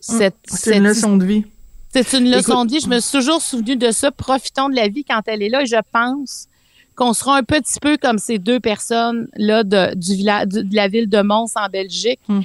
Cette, 0.01 0.35
C'est 0.47 0.75
une 0.77 0.83
leçon 0.83 1.15
de 1.17 1.25
vie. 1.25 1.45
C'est 1.93 2.13
une 2.17 2.29
leçon 2.29 2.53
Écoute- 2.53 2.67
de 2.67 2.73
vie. 2.73 2.79
Je 2.81 2.87
me 2.89 2.99
suis 2.99 3.11
toujours 3.17 3.41
souvenu 3.41 3.75
de 3.75 3.91
ça. 3.91 4.11
Profitons 4.11 4.69
de 4.69 4.75
la 4.75 4.87
vie 4.87 5.03
quand 5.03 5.21
elle 5.27 5.41
est 5.43 5.49
là. 5.49 5.61
Et 5.61 5.65
je 5.65 5.75
pense 5.91 6.47
qu'on 6.95 7.13
sera 7.13 7.37
un 7.37 7.43
petit 7.43 7.79
peu 7.79 7.97
comme 7.97 8.17
ces 8.17 8.37
deux 8.39 8.59
personnes-là 8.59 9.63
de, 9.63 9.95
du 9.95 10.15
village, 10.15 10.47
de, 10.47 10.61
de 10.61 10.75
la 10.75 10.87
ville 10.87 11.09
de 11.09 11.21
Mons 11.21 11.51
en 11.55 11.67
Belgique. 11.69 12.19
Hmm. 12.27 12.41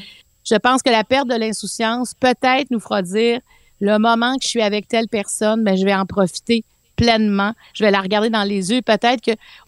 Je 0.49 0.55
pense 0.57 0.83
que 0.83 0.91
la 0.91 1.03
perte 1.05 1.29
de 1.29 1.35
l'insouciance 1.35 2.15
peut-être 2.19 2.71
nous 2.71 2.79
fera 2.81 3.03
dire 3.03 3.41
le 3.81 3.99
moment 3.99 4.37
que 4.37 4.45
je 4.45 4.49
suis 4.49 4.63
avec 4.63 4.87
telle 4.89 5.09
personne, 5.09 5.65
ben, 5.65 5.77
je 5.77 5.85
vais 5.85 5.95
en 5.95 6.07
profiter 6.07 6.65
pleinement. 6.95 7.53
Je 7.75 7.85
vais 7.85 7.91
la 7.91 8.01
regarder 8.01 8.31
dans 8.31 8.45
les 8.45 8.71
yeux. 8.73 8.81
Peut-être 8.83 9.21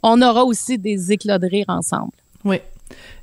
qu'on 0.03 0.23
aura 0.23 0.45
aussi 0.45 0.79
des 0.79 1.13
éclats 1.13 1.39
de 1.39 1.47
rire 1.47 1.67
ensemble. 1.69 2.13
Oui. 2.45 2.59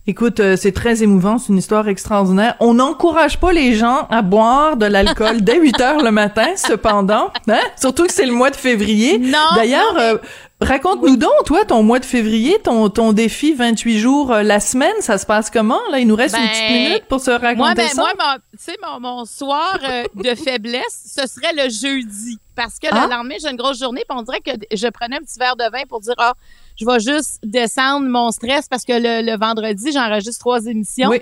Écoute, 0.07 0.39
euh, 0.39 0.55
c'est 0.55 0.71
très 0.71 1.01
émouvant, 1.01 1.39
c'est 1.39 1.49
une 1.51 1.57
histoire 1.57 1.87
extraordinaire. 1.87 2.55
On 2.59 2.75
n'encourage 2.75 3.39
pas 3.39 3.51
les 3.51 3.73
gens 3.73 4.05
à 4.11 4.21
boire 4.21 4.77
de 4.77 4.85
l'alcool 4.85 5.41
dès 5.41 5.59
8 5.59 5.81
heures 5.81 6.03
le 6.03 6.11
matin, 6.11 6.45
cependant, 6.57 7.31
hein? 7.47 7.59
Surtout 7.79 8.05
que 8.05 8.13
c'est 8.13 8.27
le 8.27 8.31
mois 8.31 8.51
de 8.51 8.55
février. 8.55 9.17
Non, 9.17 9.39
D'ailleurs, 9.55 9.97
euh, 9.97 10.17
raconte-nous 10.61 11.17
donc, 11.17 11.31
toi, 11.47 11.65
ton 11.65 11.81
mois 11.81 11.97
de 11.97 12.05
février, 12.05 12.59
ton, 12.63 12.89
ton 12.89 13.13
défi 13.13 13.55
28 13.55 13.97
jours 13.99 14.31
euh, 14.31 14.43
la 14.43 14.59
semaine, 14.59 14.93
ça 14.99 15.17
se 15.17 15.25
passe 15.25 15.49
comment? 15.49 15.79
Là, 15.91 15.97
il 15.97 16.05
nous 16.07 16.15
reste 16.15 16.35
une 16.37 16.43
Ben, 16.43 16.49
petite 16.49 16.69
minute 16.69 17.05
pour 17.09 17.19
se 17.19 17.31
raconter 17.31 17.57
Moi, 17.57 17.73
ben, 17.73 17.87
ça. 17.89 18.01
moi, 18.03 18.13
tu 18.51 18.57
sais, 18.59 18.77
mon, 18.83 18.99
mon 18.99 19.25
soir 19.25 19.79
de 20.13 20.35
faiblesse, 20.35 21.15
ce 21.19 21.25
serait 21.27 21.53
le 21.55 21.63
jeudi. 21.71 22.37
Parce 22.55 22.77
que 22.77 22.87
Ah? 22.91 23.05
le 23.07 23.11
lendemain, 23.11 23.35
j'ai 23.41 23.49
une 23.49 23.57
grosse 23.57 23.79
journée, 23.79 24.03
puis 24.07 24.15
on 24.17 24.21
dirait 24.21 24.39
que 24.41 24.51
je 24.71 24.87
prenais 24.89 25.15
un 25.17 25.21
petit 25.21 25.39
verre 25.39 25.55
de 25.55 25.63
vin 25.71 25.81
pour 25.89 25.99
dire, 25.99 26.13
ah, 26.19 26.33
je 26.79 26.85
vais 26.85 26.99
juste 26.99 27.39
descendre 27.43 28.07
mon 28.07 28.31
stress 28.31 28.67
parce 28.67 28.83
que 28.83 28.93
le, 28.93 29.25
le 29.29 29.37
vendredi, 29.37 29.91
j'enregistre 29.91 30.39
trois 30.39 30.65
émissions. 30.65 31.09
Oui. 31.09 31.21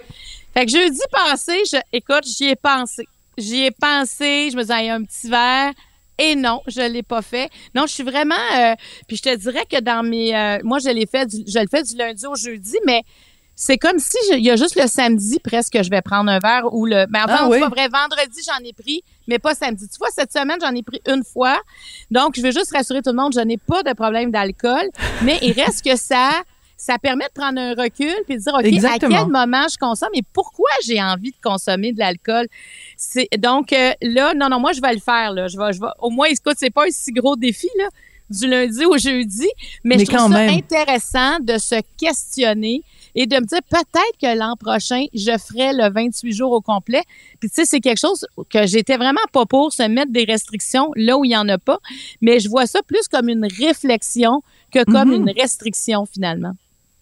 Fait 0.54 0.66
que 0.66 0.72
jeudi 0.72 1.00
passé, 1.12 1.62
je, 1.72 1.78
écoute, 1.92 2.26
j'y 2.26 2.46
ai 2.50 2.56
pensé. 2.56 3.08
J'y 3.38 3.64
ai 3.66 3.72
pensé, 3.72 4.50
je 4.52 4.56
me 4.58 4.62
disais, 4.62 4.90
un 4.90 5.04
petit 5.04 5.30
verre. 5.30 5.74
Et 6.20 6.36
non, 6.36 6.62
je 6.68 6.82
l'ai 6.82 7.02
pas 7.02 7.24
fait. 7.24 7.50
Non, 7.74 7.88
je 7.88 7.94
suis 7.94 8.04
vraiment. 8.04 8.36
euh, 8.56 8.76
puis 9.08 9.18
je 9.18 9.24
te 9.24 9.36
dirais 9.36 9.66
que 9.70 9.80
dans 9.82 10.04
mes, 10.04 10.36
euh, 10.36 10.60
moi, 10.64 10.78
je 10.78 10.90
l'ai 10.90 11.08
fait, 11.08 11.26
du- 11.26 11.44
je 11.52 11.58
le 11.58 11.66
fais 11.68 11.82
du 11.82 11.96
lundi 11.96 12.26
au 12.28 12.36
jeudi, 12.36 12.78
mais 12.86 13.02
c'est 13.66 13.78
comme 13.78 13.98
si 13.98 14.18
il 14.34 14.44
y 14.44 14.52
a 14.52 14.58
juste 14.58 14.76
le 14.76 14.88
samedi 14.88 15.40
presque 15.40 15.72
que 15.72 15.84
je 15.84 15.90
vais 15.90 16.02
prendre 16.02 16.30
un 16.30 16.40
verre 16.40 16.74
ou 16.74 16.86
le. 16.86 17.06
Mais 17.10 17.20
enfin, 17.20 17.38
Ah 17.40 17.48
oui. 17.50 17.62
pas 17.62 17.70
vrai. 17.70 17.88
Vendredi, 17.88 18.42
j'en 18.46 18.62
ai 18.66 18.74
pris, 18.74 19.04
mais 19.26 19.40
pas 19.40 19.56
samedi. 19.56 19.88
Tu 19.88 19.98
vois, 20.00 20.10
cette 20.14 20.34
semaine, 20.34 20.58
j'en 20.62 20.76
ai 20.76 20.84
pris 20.84 21.02
une 21.08 21.24
fois. 21.24 21.62
Donc, 22.12 22.34
je 22.36 22.42
veux 22.42 22.52
juste 22.52 22.74
rassurer 22.76 23.02
tout 23.02 23.12
le 23.12 23.16
monde, 23.16 23.32
je 23.34 23.40
n'ai 23.40 23.58
pas 23.58 23.82
de 23.84 23.94
problème 23.94 24.32
d'alcool, 24.32 24.84
mais 25.24 25.40
il 25.42 25.54
reste 25.54 25.84
que 25.86 25.96
ça. 25.96 26.32
Ça 26.76 26.98
permet 26.98 27.24
de 27.28 27.32
prendre 27.34 27.58
un 27.62 27.70
recul 27.76 28.14
puis 28.26 28.36
de 28.36 28.42
dire, 28.42 28.54
OK, 28.54 28.66
Exactement. 28.66 29.16
à 29.16 29.20
quel 29.20 29.32
moment 29.32 29.66
je 29.72 29.78
consomme 29.78 30.10
et 30.16 30.24
pourquoi 30.34 30.70
j'ai 30.86 31.02
envie 31.02 31.32
de 31.32 31.38
consommer 31.42 31.94
de 31.94 32.00
l'alcool? 32.00 32.48
C'est, 32.98 33.30
donc, 33.38 33.72
euh, 33.72 33.92
là, 34.02 34.34
non, 34.34 34.50
non, 34.50 34.60
moi, 34.60 34.74
je 34.74 34.82
vais 34.82 34.92
le 34.94 35.00
faire, 35.00 35.32
là. 35.32 35.48
Je 35.48 35.58
vais, 35.58 35.72
je 35.72 35.80
vais, 35.80 35.88
au 36.00 36.10
moins, 36.10 36.28
écoute, 36.28 36.56
c'est 36.58 36.72
pas 36.74 36.84
un 36.84 36.92
si 36.92 37.14
gros 37.14 37.38
défi, 37.38 37.70
là, 37.78 37.88
du 38.34 38.48
lundi 38.48 38.86
au 38.86 38.98
jeudi, 38.98 39.48
mais, 39.84 39.96
Mais 39.98 40.00
je 40.00 40.06
trouve 40.06 40.18
quand 40.20 40.30
ça 40.32 40.38
même. 40.46 40.50
intéressant 40.58 41.40
de 41.40 41.58
se 41.58 41.76
questionner 41.98 42.82
et 43.16 43.26
de 43.28 43.36
me 43.36 43.46
dire 43.46 43.60
peut-être 43.70 44.18
que 44.22 44.38
l'an 44.38 44.56
prochain, 44.60 45.06
je 45.14 45.32
ferai 45.38 45.74
le 45.74 45.92
28 45.94 46.32
jours 46.34 46.52
au 46.52 46.62
complet. 46.62 47.04
Puis 47.40 47.50
tu 47.50 47.56
sais, 47.56 47.66
c'est 47.66 47.80
quelque 47.80 48.00
chose 48.00 48.26
que 48.50 48.66
j'étais 48.66 48.98
vraiment 48.98 49.22
pas 49.32 49.46
pour 49.46 49.72
se 49.72 49.84
mettre 49.84 50.12
des 50.12 50.24
restrictions 50.24 50.92
là 50.96 51.18
où 51.18 51.24
il 51.26 51.32
y 51.32 51.38
en 51.38 51.48
a 51.50 51.58
pas, 51.58 51.80
mais 52.22 52.40
je 52.40 52.50
vois 52.50 52.66
ça 52.66 52.82
plus 52.84 53.08
comme 53.08 53.30
une 53.30 53.46
réflexion 53.46 54.42
que 54.72 54.84
comme 54.84 55.10
Mhm. 55.10 55.28
une 55.28 55.34
restriction 55.40 56.06
finalement. 56.06 56.54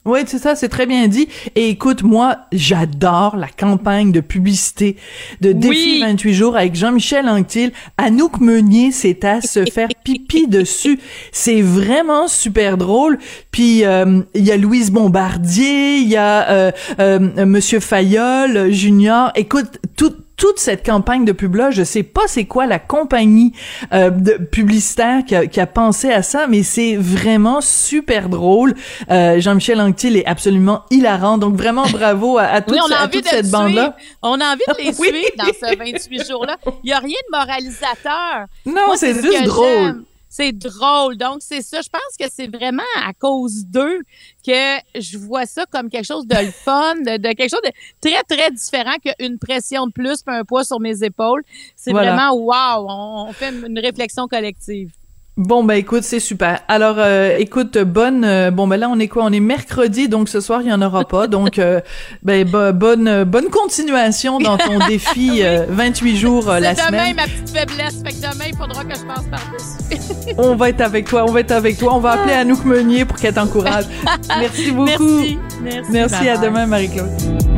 Oui, 0.03 0.21
c'est 0.25 0.39
ça, 0.39 0.55
c'est 0.55 0.69
très 0.69 0.87
bien 0.87 1.07
dit. 1.07 1.27
Et 1.53 1.69
écoute, 1.69 2.01
moi, 2.01 2.39
j'adore 2.51 3.35
la 3.37 3.47
campagne 3.47 4.11
de 4.11 4.19
publicité 4.19 4.95
de 5.41 5.51
Défi 5.51 6.01
28 6.01 6.33
jours 6.33 6.57
avec 6.57 6.73
Jean-Michel 6.73 7.29
Anctil. 7.29 7.71
Anouk 7.99 8.39
Meunier, 8.39 8.91
c'est 8.91 9.23
à 9.25 9.41
se 9.41 9.63
faire 9.63 9.89
pipi 10.03 10.47
dessus. 10.49 10.99
C'est 11.31 11.61
vraiment 11.61 12.27
super 12.27 12.77
drôle. 12.77 13.19
Puis, 13.51 13.85
euh, 13.85 14.21
il 14.33 14.43
y 14.43 14.51
a 14.51 14.57
Louise 14.57 14.89
Bombardier, 14.89 15.97
il 15.97 16.07
y 16.07 16.17
a 16.17 16.49
euh, 16.49 16.71
euh, 16.99 17.45
Monsieur 17.45 17.79
Fayolle, 17.79 18.71
Junior. 18.71 19.31
Écoute, 19.35 19.77
tout 19.95 20.15
toute 20.41 20.57
cette 20.57 20.83
campagne 20.83 21.23
de 21.23 21.33
pub 21.33 21.53
là, 21.53 21.69
je 21.69 21.83
sais 21.83 22.01
pas 22.01 22.23
c'est 22.25 22.45
quoi 22.45 22.65
la 22.65 22.79
compagnie 22.79 23.53
euh, 23.93 24.09
de 24.09 24.31
publicitaire 24.43 25.23
qui 25.23 25.35
a, 25.35 25.45
qui 25.45 25.59
a 25.59 25.67
pensé 25.67 26.11
à 26.11 26.23
ça, 26.23 26.47
mais 26.47 26.63
c'est 26.63 26.95
vraiment 26.95 27.61
super 27.61 28.27
drôle. 28.27 28.73
Euh, 29.11 29.39
Jean-Michel 29.39 29.79
Anctil 29.79 30.17
est 30.17 30.25
absolument 30.25 30.81
hilarant, 30.89 31.37
donc 31.37 31.55
vraiment 31.55 31.83
bravo 31.91 32.39
à, 32.39 32.45
à 32.45 32.61
toute, 32.61 32.73
Oui, 32.73 32.79
on 32.83 32.91
a 32.91 32.95
à 32.95 33.03
envie 33.05 33.17
toute 33.17 33.25
de 33.25 33.29
cette 33.29 33.45
le 33.45 33.51
bande 33.51 33.73
là. 33.73 33.81
suivre. 33.99 34.17
On 34.23 34.41
a 34.41 34.45
envie 34.53 34.61
de 34.67 34.83
les 34.83 34.85
Oui. 34.99 35.09
suivre 35.09 35.29
dans 35.37 35.45
ce 35.69 35.77
28 35.77 36.27
jours-là. 36.27 36.57
Il 36.83 36.87
n'y 36.87 36.93
a 36.93 36.97
rien 36.97 37.17
de 37.31 37.37
moralisateur. 37.37 38.45
Non, 38.65 38.95
c'est 38.95 39.13
ce 39.13 39.21
juste 39.21 39.43
drôle. 39.43 40.03
C'est 40.33 40.53
drôle. 40.53 41.17
Donc, 41.17 41.39
c'est 41.41 41.61
ça. 41.61 41.81
Je 41.81 41.89
pense 41.89 42.15
que 42.17 42.25
c'est 42.33 42.47
vraiment 42.47 42.81
à 43.05 43.11
cause 43.13 43.65
d'eux 43.65 43.99
que 44.47 44.77
je 44.97 45.17
vois 45.17 45.45
ça 45.45 45.65
comme 45.69 45.89
quelque 45.89 46.05
chose 46.05 46.25
de 46.25 46.37
le 46.37 46.51
fun, 46.51 46.95
de, 46.95 47.17
de 47.17 47.33
quelque 47.33 47.49
chose 47.49 47.59
de 47.65 47.71
très, 47.99 48.23
très 48.23 48.49
différent 48.49 48.95
qu'une 49.03 49.37
pression 49.37 49.87
de 49.87 49.91
plus 49.91 50.23
puis 50.23 50.33
un 50.33 50.45
poids 50.45 50.63
sur 50.63 50.79
mes 50.79 51.03
épaules. 51.03 51.43
C'est 51.75 51.91
Voilà. 51.91 52.15
vraiment 52.15 52.33
wow. 52.33 52.87
On, 52.89 53.25
on 53.29 53.33
fait 53.33 53.49
une 53.49 53.77
réflexion 53.77 54.29
collective. 54.29 54.91
Bon 55.37 55.63
ben 55.63 55.75
écoute, 55.75 56.03
c'est 56.03 56.19
super. 56.19 56.59
Alors 56.67 56.95
euh, 56.99 57.37
écoute, 57.39 57.77
bonne 57.77 58.25
euh, 58.25 58.51
bon 58.51 58.67
ben 58.67 58.77
là 58.77 58.89
on 58.89 58.99
est 58.99 59.07
quoi? 59.07 59.23
On 59.23 59.31
est 59.31 59.39
mercredi 59.39 60.09
donc 60.09 60.27
ce 60.27 60.41
soir 60.41 60.61
il 60.61 60.67
y 60.67 60.73
en 60.73 60.81
aura 60.81 61.05
pas. 61.05 61.27
Donc 61.31 61.57
euh, 61.57 61.79
ben 62.21 62.45
bo- 62.47 62.73
bonne 62.73 63.07
euh, 63.07 63.23
bonne 63.25 63.49
continuation 63.49 64.39
dans 64.39 64.57
ton 64.57 64.77
défi 64.87 65.39
euh, 65.41 65.65
28 65.69 66.17
jours 66.17 66.49
euh, 66.49 66.59
la 66.59 66.75
C'est 66.75 66.85
demain 66.91 66.99
semaine. 67.05 67.15
ma 67.15 67.23
petite 67.23 67.49
faiblesse. 67.57 68.03
Fait 68.03 68.11
que 68.11 68.21
demain, 68.33 68.45
il 68.49 68.55
faudra 68.57 68.83
que 68.83 68.93
je 68.93 69.05
passe 69.05 69.25
par-dessus. 69.31 70.35
On 70.37 70.55
va 70.55 70.69
être 70.69 70.81
avec 70.81 71.07
toi, 71.07 71.23
on 71.27 71.31
va 71.31 71.39
être 71.39 71.51
avec 71.51 71.77
toi. 71.77 71.95
On 71.95 71.99
va 71.99 72.11
appeler 72.11 72.33
Anouk 72.33 72.65
Meunier 72.65 73.05
pour 73.05 73.15
qu'elle 73.17 73.33
t'encourage. 73.33 73.85
Merci 74.39 74.71
beaucoup. 74.71 74.89
Merci. 75.05 75.37
Merci. 75.63 75.91
Merci 75.91 76.29
à 76.29 76.37
demain 76.37 76.65
Marie-Claude. 76.65 77.50